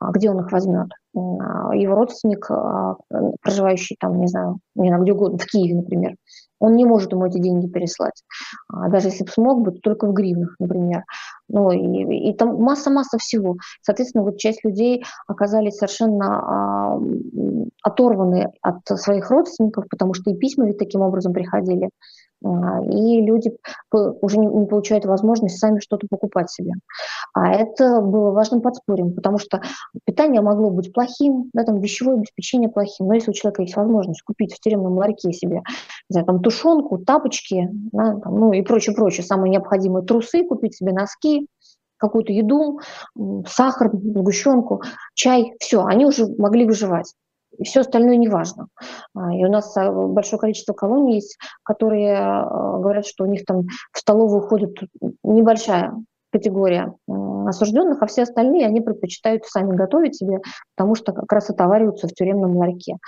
[0.00, 0.88] А где он их возьмет?
[1.14, 2.96] А, его родственник, а,
[3.42, 6.14] проживающий там, не знаю, не знаю, где угодно, в Киеве, например,
[6.58, 8.22] он не может ему эти деньги переслать.
[8.90, 11.04] Даже если бы смог бы, то только в гривнах, например.
[11.48, 13.56] Ну, и, и там масса-масса всего.
[13.82, 17.00] Соответственно, вот часть людей оказались совершенно а,
[17.82, 21.90] оторваны от своих родственников, потому что и письма ведь таким образом приходили.
[22.44, 23.56] А, и люди
[23.92, 26.72] уже не получают возможность сами что-то покупать себе.
[27.34, 29.60] А это было важным подспорьем, потому что
[30.04, 34.22] питание могло быть плохим, да, там вещевое обеспечение плохим, но если у человека есть возможность
[34.22, 35.62] купить в тюремном ларьке себе
[36.08, 40.92] знаю, там, тушенку, тапочки, да, там, ну и прочее, прочее, самые необходимые трусы, купить себе
[40.92, 41.46] носки,
[41.96, 42.80] какую-то еду,
[43.46, 44.82] сахар, сгущенку,
[45.14, 47.12] чай, все, они уже могли выживать
[47.58, 48.68] и все остальное не важно.
[49.14, 53.44] А, и у нас а, большое количество колоний есть, которые а, говорят, что у них
[53.44, 54.76] там в столовую ходит
[55.22, 55.92] небольшая
[56.30, 56.94] категория
[57.46, 60.40] осужденных, а все остальные, они предпочитают сами готовить себе,
[60.76, 62.98] потому что как раз отовариваются в тюремном ларьке.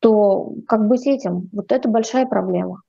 [0.00, 1.48] То как быть этим?
[1.52, 2.80] Вот это большая проблема.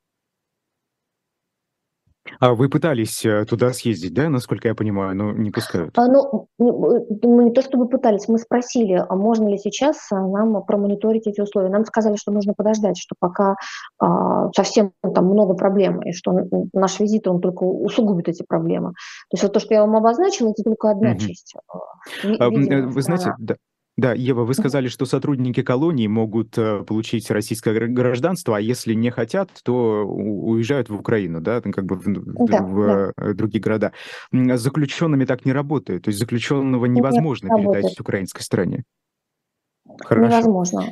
[2.40, 5.98] А вы пытались э, туда съездить, да, насколько я понимаю, но не пускают?
[5.98, 10.64] А, ну, мы не то чтобы пытались, мы спросили, а можно ли сейчас э, нам
[10.64, 11.70] промониторить эти условия.
[11.70, 13.56] Нам сказали, что нужно подождать, что пока
[14.00, 18.90] а, совсем там много проблем, и что наш визит, он только усугубит эти проблемы.
[19.30, 21.20] То есть вот то, что я вам обозначила, это только одна угу.
[21.20, 21.56] часть.
[22.24, 23.56] Э, а, вы знаете, да,
[24.02, 29.12] да, Ева, вы сказали, что сотрудники колонии могут э, получить российское гражданство, а если не
[29.12, 33.12] хотят, то уезжают в Украину, да, как бы в, да, в да.
[33.16, 33.94] Э, другие города.
[34.32, 38.02] С заключенными так не работает, то есть заключенного невозможно Нет, передать работает.
[38.02, 38.84] украинской стране.
[40.00, 40.28] Хорошо.
[40.28, 40.88] Невозможно.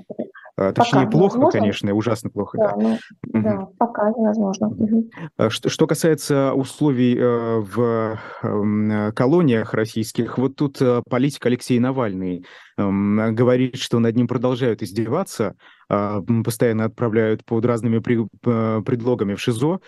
[0.60, 1.60] А, точнее, пока плохо, невозможно.
[1.60, 2.58] конечно, ужасно плохо.
[2.58, 2.78] Да, да.
[2.78, 3.42] Ну, угу.
[3.42, 4.68] да пока невозможно.
[4.68, 5.10] Угу.
[5.50, 12.46] Что, что касается условий э, в эм, колониях российских, вот тут э, политик Алексей Навальный
[12.78, 15.56] эм, говорит, что над ним продолжают издеваться,
[15.92, 19.80] а, постоянно отправляют под разными предлогами в ШИЗО,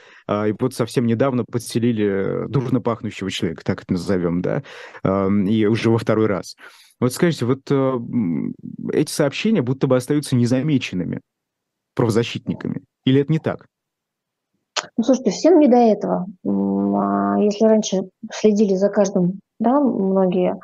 [0.48, 4.64] и вот совсем недавно подселили дурно пахнущего человека, так это назовем, да,
[5.04, 6.56] и уже во второй раз.
[7.02, 8.00] Вот скажите, вот э,
[8.94, 11.20] эти сообщения будто бы остаются незамеченными
[11.96, 12.84] правозащитниками.
[13.06, 13.66] Или это не так?
[14.98, 16.28] Ну, слушайте, всем не до этого.
[16.46, 20.60] А если раньше следили за каждым, да, многие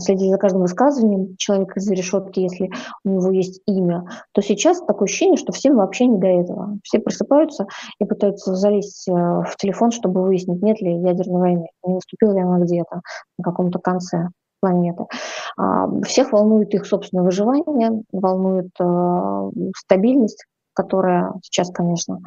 [0.00, 2.70] следили за каждым высказыванием человека из-за решетки, если
[3.04, 6.78] у него есть имя, то сейчас такое ощущение, что всем вообще не до этого.
[6.82, 7.66] Все просыпаются
[7.98, 12.40] и пытаются залезть э, в телефон, чтобы выяснить, нет ли ядерной войны, не наступила ли
[12.40, 13.00] она где-то
[13.38, 14.28] на каком-то конце
[14.64, 15.04] планеты.
[15.58, 20.44] А, всех волнует их собственное выживание, волнует э, стабильность
[20.74, 22.20] которая сейчас, конечно,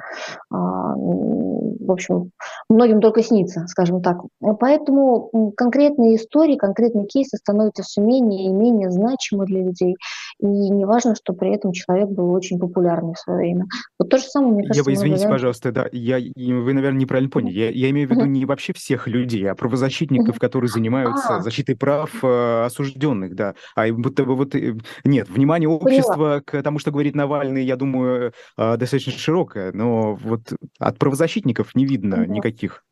[0.51, 2.31] а, в общем,
[2.69, 4.17] многим только снится, скажем так.
[4.59, 9.95] Поэтому конкретные истории, конкретные кейсы становятся все менее и менее значимы для людей.
[10.39, 13.65] И не важно, что при этом человек был очень популярный в свое время.
[13.99, 14.89] Вот то же самое, мне кажется...
[14.89, 15.35] Ева, извините, говорим...
[15.35, 17.57] пожалуйста, да, я, вы, наверное, неправильно поняли.
[17.57, 21.41] Я, я имею в виду не вообще всех людей, а правозащитников, которые занимаются а.
[21.41, 23.55] защитой прав э, осужденных, да.
[23.75, 24.55] А будто бы вот...
[24.55, 30.15] Э, нет, внимание общества к тому, что говорит Навальный, я думаю, э, достаточно широкое, но
[30.15, 32.83] вот от правозащитников не видно никаких.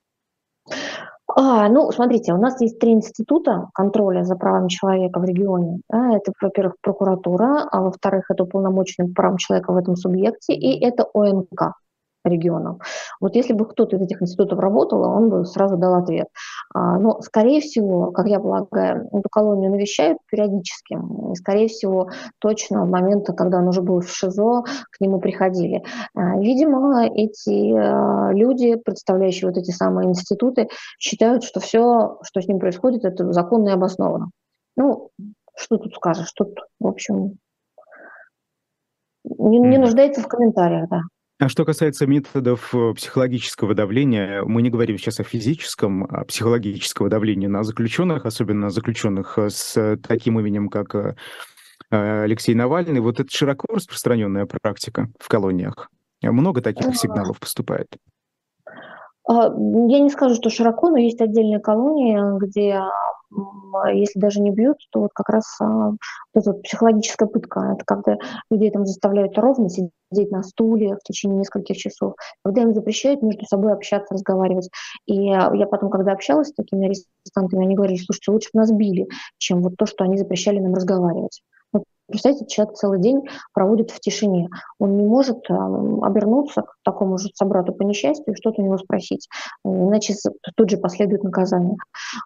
[1.37, 5.81] А, ну, смотрите, у нас есть три института контроля за правами человека в регионе.
[5.89, 10.79] Да, это, во-первых, прокуратура, а во-вторых, это уполномоченный по правам человека в этом субъекте, и
[10.79, 11.73] это ОНК
[12.25, 12.77] регионов.
[13.19, 16.27] Вот если бы кто-то из этих институтов работал, он бы сразу дал ответ.
[16.73, 20.97] А, но, скорее всего, как я полагаю, эту колонию навещают периодически.
[21.31, 22.09] И, скорее всего,
[22.39, 25.83] точно в момент, когда он уже был в ШИЗО, к нему приходили.
[26.15, 30.67] А, видимо, эти а, люди, представляющие вот эти самые институты,
[30.99, 34.29] считают, что все, что с ним происходит, это законно и обосновано.
[34.77, 35.09] Ну,
[35.55, 36.31] что тут скажешь?
[36.33, 37.37] Тут, в общем,
[39.23, 41.01] не, не нуждается в комментариях, да.
[41.37, 47.09] А что касается методов э, психологического давления, мы не говорим сейчас о физическом, а психологического
[47.09, 51.15] давления на заключенных, особенно заключенных э, с таким именем, как э,
[51.89, 53.01] Алексей Навальный.
[53.01, 55.89] Вот это широко распространенная практика в колониях.
[56.21, 57.87] Много таких сигналов поступает.
[59.27, 62.81] А, я не скажу, что широко, но есть отдельные колонии, где
[63.93, 65.97] если даже не бьют, то вот как раз а, вот
[66.33, 68.17] эта вот психологическая пытка, это когда
[68.49, 72.13] людей там заставляют ровно сидеть на стуле в течение нескольких часов,
[72.43, 74.69] когда им запрещают между собой общаться, разговаривать.
[75.05, 79.07] И я потом, когда общалась с такими арестантами, они говорили, слушайте, лучше бы нас били,
[79.37, 81.41] чем вот то, что они запрещали нам разговаривать.
[82.07, 84.49] Представьте, человек целый день проводит в тишине.
[84.77, 89.27] Он не может обернуться к такому же собрату по несчастью и что-то у него спросить,
[89.63, 90.13] иначе
[90.55, 91.77] тут же последует наказание.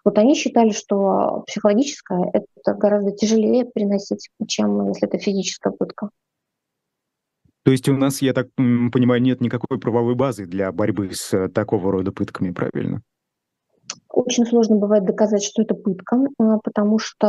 [0.04, 6.10] Вот они считали, что психологическое– это гораздо тяжелее приносить, чем если это физическая пытка.
[7.62, 11.48] То есть у нас, я так понимаю, нет никакой правовой базы для борьбы с э,
[11.48, 13.02] такого рода пытками, правильно?
[14.12, 17.28] Очень сложно бывает доказать, что это пытка, а, потому что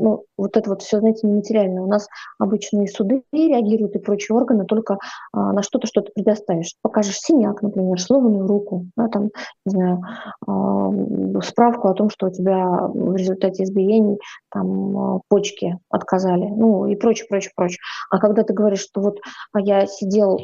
[0.00, 1.82] ну, вот это вот все, знаете, нематериально.
[1.82, 2.08] У нас
[2.38, 4.98] обычные суды реагируют и прочие органы только
[5.32, 6.76] а, на что-то, что ты предоставишь.
[6.80, 9.30] Покажешь синяк, например, сломанную руку, да, там,
[9.66, 10.02] не знаю,
[10.46, 10.90] а,
[11.42, 14.18] справку о том, что у тебя в результате избиений
[14.50, 17.78] там почки отказали, ну и прочее, прочее, прочее.
[18.10, 19.18] А когда ты говоришь, что вот
[19.56, 20.38] я сидел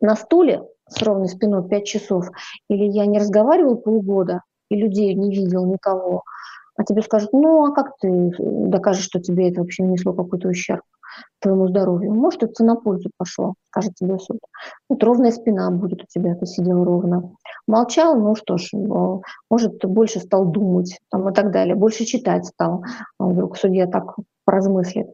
[0.00, 2.28] на стуле с ровной спиной 5 часов,
[2.68, 6.22] или я не разговаривал полгода, и людей не видел никого,
[6.76, 10.82] а тебе скажут, ну а как ты докажешь, что тебе это вообще нанесло какой-то ущерб
[11.40, 12.12] твоему здоровью?
[12.12, 14.38] Может, это на пользу пошло, скажет тебе суд.
[14.88, 17.32] Вот ровная спина будет у тебя, ты сидел ровно.
[17.66, 22.04] Молчал, ну что ж, ну, может, ты больше стал думать там, и так далее, больше
[22.04, 22.82] читать стал.
[23.18, 25.08] А вдруг судья так поразмыслит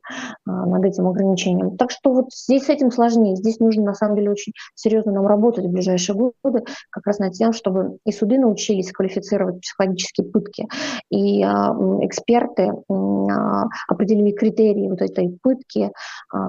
[0.47, 1.77] а, над этим ограничением.
[1.77, 3.37] Так что вот здесь с этим сложнее.
[3.37, 7.33] Здесь нужно на самом деле очень серьезно нам работать в ближайшие годы как раз над
[7.33, 10.69] тем, чтобы и суды научились квалифицировать психологические пытки,
[11.11, 15.93] и а, эксперты а, определили критерии вот этой пытки,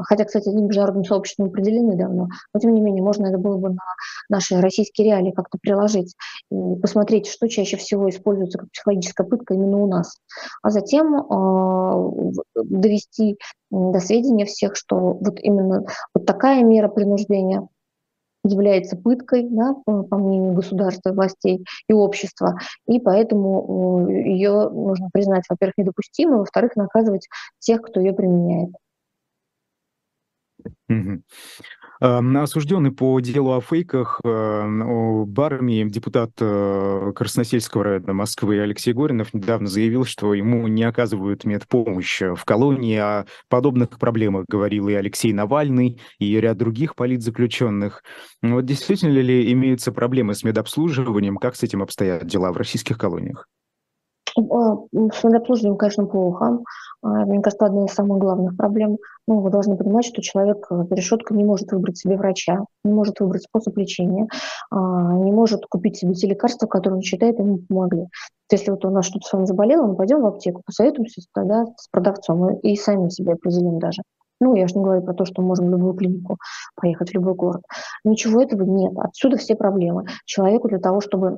[0.03, 3.69] хотя, кстати, они международным сообществом определены давно, но тем не менее можно это было бы
[3.69, 3.81] на
[4.29, 6.15] наши российские реалии как-то приложить
[6.51, 10.17] и посмотреть, что чаще всего используется как психологическая пытка именно у нас.
[10.61, 11.15] А затем
[12.71, 13.37] довести
[13.69, 17.67] до сведения всех, что вот именно вот такая мера принуждения
[18.43, 22.57] является пыткой, да, по, мнению государства, властей и общества,
[22.87, 27.27] и поэтому ее нужно признать, во-первых, недопустимой, во-вторых, наказывать
[27.59, 28.71] тех, кто ее применяет.
[32.01, 32.39] Угу.
[32.39, 39.67] Осужденный по делу о фейках об армии депутат э, Красносельского района Москвы Алексей Горинов недавно
[39.67, 42.97] заявил, что ему не оказывают медпомощь в колонии.
[42.97, 48.03] О подобных проблемах говорил и Алексей Навальный, и ряд других политзаключенных.
[48.41, 51.37] Вот действительно ли имеются проблемы с медобслуживанием?
[51.37, 53.47] Как с этим обстоят дела в российских колониях?
[54.37, 56.59] А, с медобслуживанием, конечно, плохо.
[57.01, 58.97] А, мне кажется, одна из самых главных проблем.
[59.27, 62.93] Ну, вы должны понимать, что человек за э, решеткой не может выбрать себе врача, не
[62.93, 64.27] может выбрать способ лечения,
[64.69, 68.07] а, не может купить себе те лекарства, которые он считает ему помогли.
[68.51, 71.87] Если вот у нас что-то с вами заболело, мы пойдем в аптеку, посоветуемся тогда с
[71.89, 74.01] продавцом и сами себе определим даже.
[74.41, 76.37] Ну, я же не говорю про то, что можем в любую клинику
[76.75, 77.61] поехать, в любой город.
[78.03, 78.91] Ничего этого нет.
[78.97, 80.05] Отсюда все проблемы.
[80.25, 81.37] Человеку для того, чтобы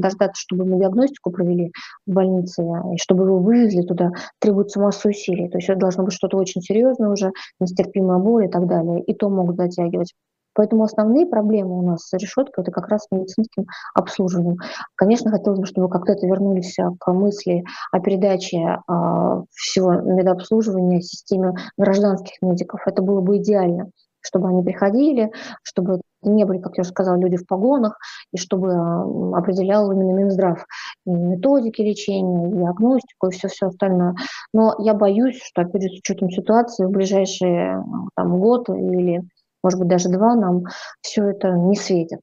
[0.00, 1.72] дождаться, чтобы ему диагностику провели
[2.06, 5.48] в больнице, и чтобы его вывезли туда, требуется масса усилий.
[5.48, 9.02] То есть это должно быть что-то очень серьезное уже, нестерпимая боль и так далее.
[9.02, 10.12] И то могут затягивать.
[10.54, 14.56] Поэтому основные проблемы у нас с решеткой– это как раз с медицинским обслуживанием.
[14.96, 21.00] Конечно, хотелось бы, чтобы как-то это вернулись а, к мысли о передаче э, всего медобслуживания
[21.00, 22.80] системе гражданских медиков.
[22.86, 23.90] Это было бы идеально,
[24.20, 25.32] чтобы они приходили,
[25.62, 27.98] чтобы не были, как я уже сказала, люди в погонах,
[28.32, 30.64] и чтобы э, определял именно Минздрав
[31.06, 34.14] и методики лечения, и диагностику, и все-все остальное.
[34.52, 37.84] Но я боюсь, что, опять же, с учетом ситуации в ближайшие
[38.14, 39.22] там, год или
[39.62, 40.64] может быть, даже два, нам
[41.00, 42.20] все это не светит.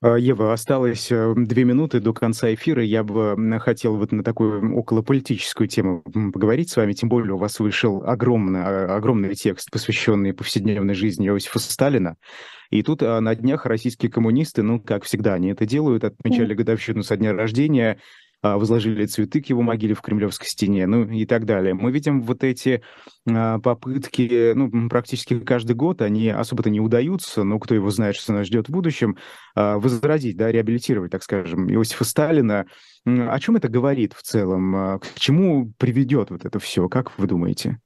[0.00, 2.84] А, Ева, осталось э, две минуты до конца эфира.
[2.84, 6.02] Я бы хотел вот на такую околополитическую тему
[6.32, 6.92] поговорить с вами.
[6.92, 12.16] Тем более у вас вышел огромный, а, огромный текст, посвященный повседневной жизни Иосифа Сталина.
[12.70, 17.02] И тут а, на днях российские коммунисты, ну, как всегда, они это делают, отмечали годовщину
[17.02, 17.98] со дня рождения
[18.42, 21.74] возложили цветы к его могиле в Кремлевской стене, ну и так далее.
[21.74, 22.82] Мы видим вот эти
[23.28, 28.32] а, попытки, ну, практически каждый год, они особо-то не удаются, но кто его знает, что
[28.32, 29.16] нас ждет в будущем,
[29.54, 32.66] а, возродить, да, реабилитировать, так скажем, Иосифа Сталина.
[33.04, 35.00] О чем это говорит в целом?
[35.00, 37.78] К чему приведет вот это все, как вы думаете?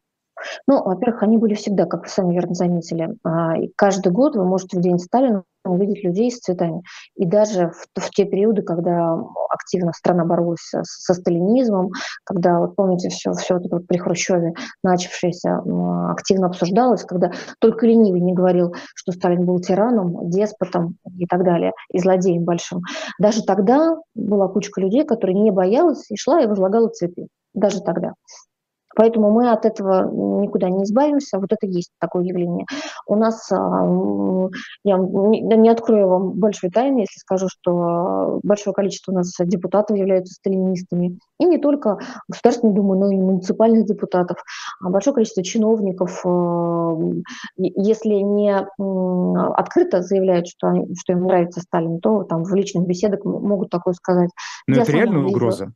[0.66, 3.16] Ну, во-первых, они были всегда, как вы сами верно заметили.
[3.60, 6.82] И каждый год вы можете в День Сталина увидеть людей с цветами.
[7.14, 9.16] И даже в, в те периоды, когда
[9.48, 11.90] активно страна боролась со, сталинизмом,
[12.24, 15.62] когда, вот помните, все, все это при Хрущеве начавшееся
[16.10, 17.30] активно обсуждалось, когда
[17.60, 22.80] только ленивый не говорил, что Сталин был тираном, деспотом и так далее, и злодеем большим.
[23.18, 27.28] Даже тогда была кучка людей, которые не боялась и шла и возлагала цветы.
[27.54, 28.14] Даже тогда.
[28.94, 31.38] Поэтому мы от этого никуда не избавимся.
[31.38, 32.66] Вот это есть такое явление.
[33.06, 34.48] У нас, а,
[34.84, 40.34] я не открою вам большой тайны, если скажу, что большое количество у нас депутатов являются
[40.34, 41.18] сталинистами.
[41.38, 44.38] И не только Государственной Думы, но и муниципальных депутатов.
[44.80, 46.96] А большое количество чиновников, а,
[47.56, 53.24] если не открыто заявляют, что, они, что им нравится Сталин, то там в личных беседах
[53.24, 54.30] могут такое сказать.
[54.66, 55.72] Но я это реальная угроза.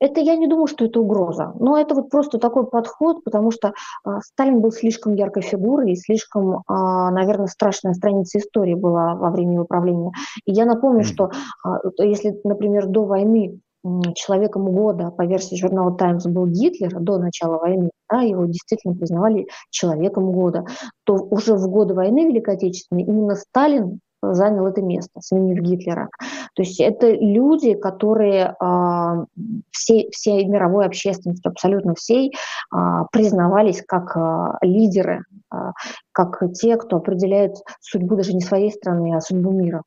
[0.00, 3.68] Это я не думаю, что это угроза, но это вот просто такой подход, потому что
[3.68, 9.30] э, Сталин был слишком яркой фигурой и слишком, э, наверное, страшная страница истории была во
[9.30, 10.12] время его правления.
[10.44, 11.04] И я напомню, mm-hmm.
[11.04, 11.30] что
[11.64, 13.60] э, если, например, до войны
[14.14, 19.46] человеком года по версии журнала Times был Гитлер до начала войны, да, его действительно признавали
[19.70, 20.64] человеком года,
[21.04, 26.08] то уже в годы войны Великой Отечественной именно Сталин занял это место, сменив Гитлера.
[26.54, 29.24] То есть это люди, которые э,
[29.70, 32.76] всей, всей мировой общественностью, абсолютно всей, э,
[33.12, 35.24] признавались как э, лидеры,
[36.12, 39.82] как те, кто определяет судьбу даже не своей страны, а судьбу мира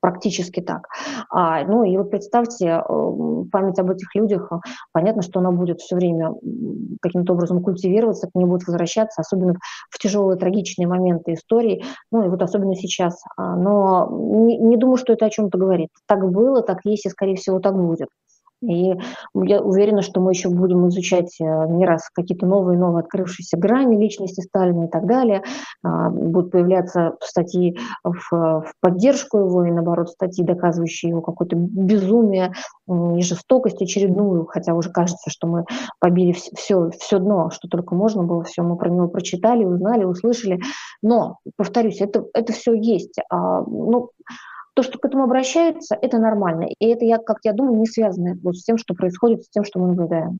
[0.00, 0.86] практически так.
[1.30, 4.50] А, ну и вот представьте, э, память об этих людях,
[4.92, 6.34] понятно, что она будет все время
[7.00, 9.54] каким-то образом культивироваться, к ней будет возвращаться, особенно
[9.90, 13.22] в тяжелые трагичные моменты истории, ну и вот особенно сейчас.
[13.36, 15.90] А, но не, не думаю, что это о чем-то говорит.
[16.06, 18.08] Так было, так есть и, скорее всего, так будет.
[18.60, 18.94] И
[19.34, 23.96] я уверена, что мы еще будем изучать э, не раз какие-то новые новые открывшиеся грани
[23.96, 25.42] личности Сталина и так далее.
[25.84, 32.52] А, будут появляться статьи в, в поддержку его и, наоборот, статьи, доказывающие его какое-то безумие
[32.88, 35.64] и жестокость очередную, хотя уже кажется, что мы
[36.00, 40.60] побили все, все дно, что только можно было, все мы про него прочитали, узнали, услышали.
[41.02, 43.18] Но, повторюсь, это, это все есть.
[43.30, 44.10] А, ну,
[44.78, 46.68] то, что к этому обращаются, это нормально.
[46.78, 49.64] И это, я, как я думаю, не связано вот с тем, что происходит, с тем,
[49.64, 50.38] что мы наблюдаем.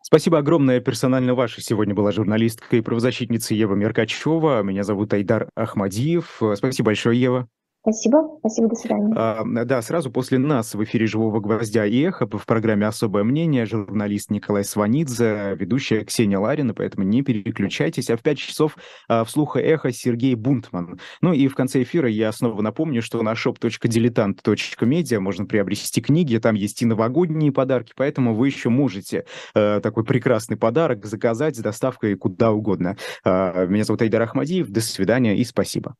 [0.00, 0.78] Спасибо огромное.
[0.78, 4.62] Персонально вашей сегодня была журналистка и правозащитница Ева Меркачева.
[4.62, 6.40] Меня зовут Айдар Ахмадиев.
[6.54, 7.48] Спасибо большое, Ева.
[7.82, 9.12] Спасибо, спасибо, до свидания.
[9.16, 13.66] А, да, сразу после нас в эфире «Живого гвоздя» и «Эхо» в программе «Особое мнение»
[13.66, 18.08] журналист Николай Сванидзе, ведущая Ксения Ларина, поэтому не переключайтесь.
[18.08, 18.76] А в 5 часов
[19.08, 21.00] а, вслух «Эхо» Сергей Бунтман.
[21.22, 26.54] Ну и в конце эфира я снова напомню, что на shop.diletant.media можно приобрести книги, там
[26.54, 29.24] есть и новогодние подарки, поэтому вы еще можете
[29.56, 32.96] а, такой прекрасный подарок заказать с доставкой куда угодно.
[33.24, 35.96] А, меня зовут Айдар Ахмадиев, до свидания и спасибо.